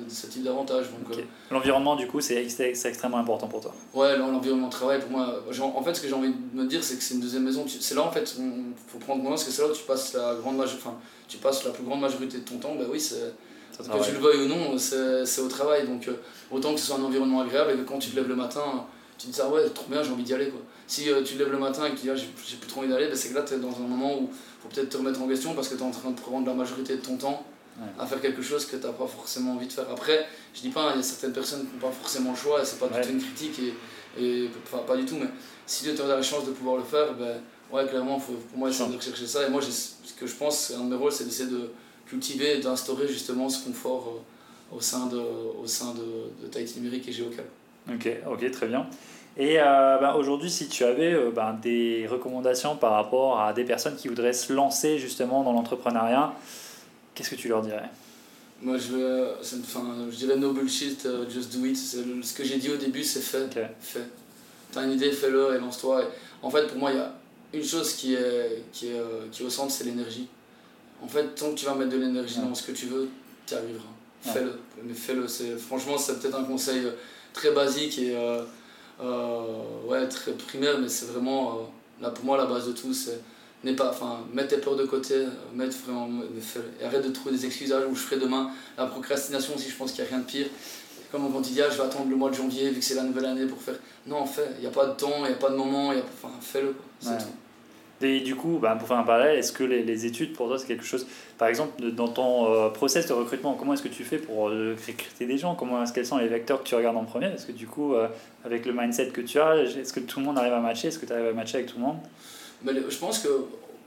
[0.08, 0.86] ce type d'avantages.
[0.90, 1.18] Donc, Ok.
[1.18, 3.74] euh, L'environnement, du coup, c'est ex- c'est extrêmement important pour toi.
[3.92, 5.42] Ouais, l'en- l'environnement de travail, pour moi,
[5.76, 7.64] en fait, ce que j'ai envie de me dire, c'est que c'est une deuxième maison.
[7.68, 10.34] C'est là, en fait, il faut prendre conscience que c'est là où tu passes la
[10.40, 10.94] grande major- enfin,
[11.28, 12.74] tu passes la plus grande majorité de ton temps.
[12.78, 13.34] Bah oui, c'est,
[13.76, 15.86] que tu le veuilles ou non, c'est au travail.
[15.86, 16.12] Donc, euh,
[16.50, 18.86] autant que ce soit un environnement agréable et que quand tu te lèves le matin,
[19.18, 20.48] tu te dis, ah ouais, trop bien, j'ai envie d'y aller.
[20.48, 20.60] Quoi.
[20.86, 22.68] Si euh, tu te lèves le matin et que tu dis, ah, j'ai j'ai plus
[22.68, 24.68] trop envie d'aller, bah, c'est que là, tu es dans un moment où il faut
[24.68, 26.96] peut-être te remettre en question parce que tu es en train de prendre la majorité
[26.96, 27.44] de ton temps
[27.76, 27.86] Ouais.
[27.98, 29.86] à faire quelque chose que tu n'as pas forcément envie de faire.
[29.90, 32.36] Après, je dis pas, hein, il y a certaines personnes qui n'ont pas forcément le
[32.36, 33.02] choix et c'est pas du Ouais.
[33.02, 35.26] tout une critique, et, et, enfin pas du tout, mais
[35.66, 37.40] si tu as la chance de pouvoir le faire, ben,
[37.72, 39.44] ouais, clairement, faut, pour moi, essayer de rechercher ça.
[39.46, 41.70] Et moi, ce que je pense, un de mes rôles, c'est d'essayer de
[42.06, 44.20] cultiver et d'instaurer justement ce confort
[44.72, 47.44] euh, au sein de, au sein de, de Tahiti numérique et Géocal.
[47.92, 48.86] Ok, ok, très bien.
[49.36, 53.64] Et euh, bah, aujourd'hui, si tu avais euh, bah, des recommandations par rapport à des
[53.64, 56.34] personnes qui voudraient se lancer justement dans l'entrepreneuriat,
[57.14, 57.88] qu'est-ce que tu leur dirais?
[58.62, 61.76] Moi, je, une- enfin, je dirais no bullshit, euh, just do it.
[62.06, 63.44] Le- ce que j'ai dit au début, c'est fait.
[63.44, 63.58] Ok.
[63.80, 64.00] Fais.
[64.72, 66.02] T'as une idée, fais-le et lance-toi.
[66.02, 66.06] Et
[66.42, 67.12] En fait, pour moi, il y a
[67.52, 70.28] une chose qui est, qui est, euh, qui est au centre, c'est l'énergie.
[71.02, 72.46] En fait, tant que tu vas mettre de l'énergie Ouais.
[72.46, 73.08] dans ce que tu veux,
[73.46, 73.84] tu y arriveras.
[74.26, 74.32] Ouais.
[74.32, 74.52] Fais-le.
[74.82, 75.28] Mais fais-le.
[75.28, 76.92] C'est, franchement, c'est peut-être un conseil euh,
[77.32, 78.42] très basique et euh,
[79.02, 79.42] euh,
[79.86, 83.20] ouais, très primaire, mais c'est vraiment, euh, là, pour moi, la base de tout, c'est
[83.64, 86.08] n'est pas, enfin, mets tes peurs de côté, euh, mettre vraiment,
[86.84, 88.50] arrête de trouver des excuses où je ferai demain.
[88.76, 90.46] La procrastination aussi, je pense qu'il n'y a rien de pire.
[91.10, 92.94] Comme quand il dit, ah, je vais attendre le mois de janvier vu que c'est
[92.94, 93.76] la nouvelle année pour faire.
[94.06, 95.92] Non, en fait, il n'y a pas de temps, il n'y a pas de moment,
[95.92, 96.02] y a...
[96.02, 96.74] enfin, fais-le.
[98.02, 100.58] Et du coup, bah, pour faire un parallèle, est-ce que les, les, études pour toi
[100.58, 101.06] c'est quelque chose,
[101.38, 104.76] par exemple, dans ton euh, process de recrutement, comment est-ce que tu fais pour euh,
[104.86, 105.54] recruter des gens?
[105.54, 107.28] Comment est-ce quels sont les vecteurs que tu regardes en premier?
[107.28, 107.94] Est-ce que du coup,
[108.44, 110.88] avec le mindset que tu as, est-ce que tout le monde arrive à matcher?
[110.88, 111.98] Est-ce que tu arrives à matcher avec tout le monde?
[112.64, 113.28] Mais Je pense que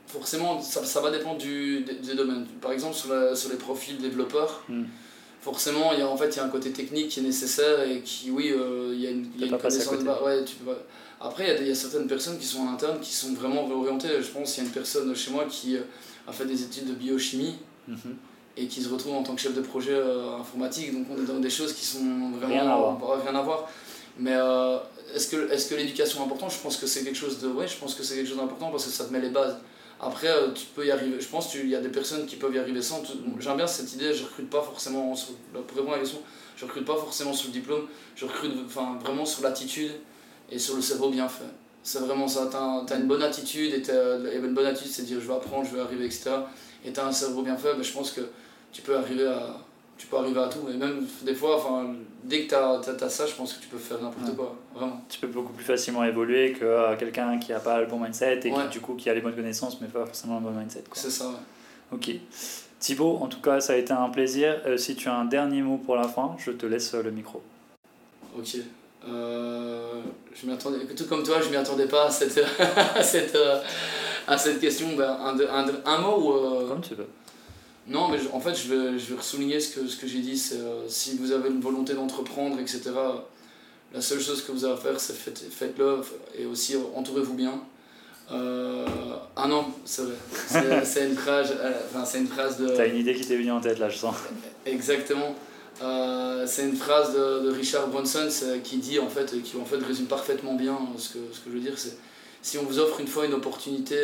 [0.08, 2.46] forcément, ça, ça, va dépendre du, des, domaines.
[2.62, 4.84] Par exemple, sur, la, sur les profils développeurs, hmm.
[5.42, 7.82] forcément, il y a, en fait, il y a un côté technique qui est nécessaire
[7.82, 9.94] et qui, oui, euh, il y a une, y a une connaissance.
[10.24, 10.72] Ouais, tu peux,
[11.20, 13.34] après, il y, a il y, a certaines personnes qui sont en interne qui sont
[13.34, 14.22] vraiment réorientées.
[14.22, 15.82] Je pense qu'il y a une personne chez moi qui euh,
[16.28, 17.56] a fait des études de biochimie.
[17.88, 18.16] Mhm.
[18.60, 21.28] Et qui se retrouve en tant que chef de projet euh, informatique, donc on est
[21.28, 23.24] dans des choses qui sont vraiment rien à voir.
[23.24, 23.70] Rien à voir.
[24.20, 24.36] Mais
[25.14, 26.52] est-ce que, est que l'éducation est importante?
[26.52, 27.48] Je pense que c'est quelque chose de.
[27.48, 29.58] Ouais, je pense que c'est quelque chose d'important parce que ça te met les bases.
[30.00, 31.20] Après, euh, tu peux y arriver.
[31.20, 33.02] Je pense qu'il y a des personnes qui peuvent y arriver sans.
[33.40, 35.14] J'aime bien cette idée, je recrute pas forcément.
[35.54, 36.22] Pour répondre à la question,
[36.56, 39.92] je recrute pas forcément sur le diplôme, je recrute enfin, vraiment sur l'attitude
[40.52, 41.46] et sur le cerveau bien fait.
[41.82, 42.50] C'est vraiment ça.
[42.52, 45.66] Tu as, une bonne attitude et, et une bonne attitude, c'est dire je vais apprendre,
[45.66, 46.32] je vais arriver, etc.
[46.86, 48.22] Et tu as un cerveau bien fait, mais je pense que
[48.72, 49.58] tu peux arriver à,
[49.98, 50.70] tu peux arriver à tout.
[50.70, 51.60] Et même des fois,
[52.24, 54.56] dès que tu as, as, ça, je pense que tu peux faire n'importe quoi.
[54.74, 55.02] Vraiment.
[55.10, 58.40] Tu peux beaucoup plus facilement évoluer que euh, quelqu'un qui n'a pas le bon mindset
[58.44, 60.84] et qui, du coup, qui a les bonnes connaissances, mais pas forcément le bon mindset.
[60.94, 61.36] C'est ça, ouais.
[61.92, 62.12] Ok.
[62.80, 64.62] Thibaut, en tout cas, ça a été un plaisir.
[64.66, 67.42] Euh, si tu as un dernier mot pour la fin, je te laisse le micro.
[68.38, 68.58] Ok.
[69.08, 70.02] Euh,
[70.34, 72.44] je m'attendais, tout comme toi, je m'y attendais pas à cette,
[72.96, 73.38] à cette,
[74.28, 74.96] à cette question.
[74.96, 76.68] Ben, un, un, un, mot ou.
[76.68, 77.08] Comme tu veux.
[77.88, 80.38] Non, mais en fait, je vais, je vais souligner ce que, ce que j'ai dit.
[80.38, 82.92] C'est euh, si vous avez une volonté d'entreprendre, etc.,
[83.94, 86.02] la seule chose que vous avez à faire, c'est faites, faites-le
[86.38, 87.62] et aussi entourez-vous bien.
[88.32, 88.86] Euh,
[89.36, 90.82] ah non, c'est vrai.
[90.84, 92.68] C'est, une phrase, euh, enfin, c'est une phrase de.
[92.68, 94.16] T'as une idée qui t'est venue en tête là, je sens.
[94.66, 95.34] Exactement.
[95.82, 98.28] Euh, c'est une phrase de, de Richard Branson
[98.64, 101.52] qui dit en fait, qui en fait résume parfaitement bien ce que, ce que je
[101.52, 101.78] veux dire.
[101.78, 101.98] C'est
[102.42, 103.96] si on vous offre une fois une opportunité,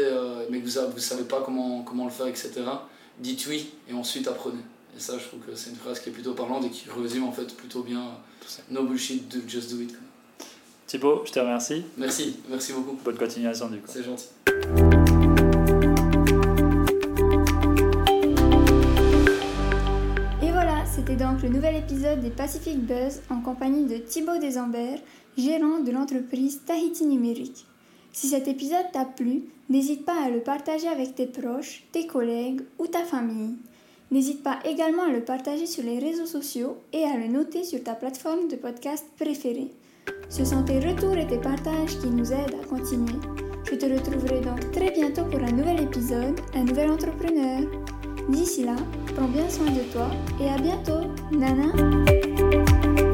[0.50, 2.52] mais que vous ne savez pas comment, comment le faire, etc.,
[3.20, 4.61] dites oui et ensuite apprenez.
[4.95, 7.24] Et ça, je trouve que c'est une phrase qui est plutôt parlante et qui résume
[7.24, 8.11] en fait plutôt bien
[8.70, 9.95] no bullshit, do, just do it.
[10.86, 11.84] Thibaut, je te remercie.
[11.97, 12.99] Merci, merci beaucoup.
[13.03, 13.88] Bonne continuation du coup.
[13.89, 14.28] C'est gentil.
[20.43, 24.99] Et voilà, c'était donc le nouvel épisode des Pacific Buzz en compagnie de Thibaut Desambert,
[25.38, 27.66] gérant de l'entreprise Tahiti Numérique.
[28.14, 32.61] Si cet épisode t'a plu, n'hésite pas à le partager avec tes proches, tes collègues
[32.78, 33.55] ou ta famille.
[34.11, 37.84] N'hésite pas également à le partager sur les réseaux sociaux et à le noter sur
[37.84, 39.72] ta plateforme de podcast préférée.
[40.30, 43.20] Ce sont tes retours et tes partages qui nous aident à continuer.
[43.70, 47.61] Je te retrouverai donc très bientôt pour un nouvel épisode, un nouvel entrepreneur.
[48.30, 48.76] D'ici là,
[49.16, 53.12] prends bien soin de toi et à bientôt, Nana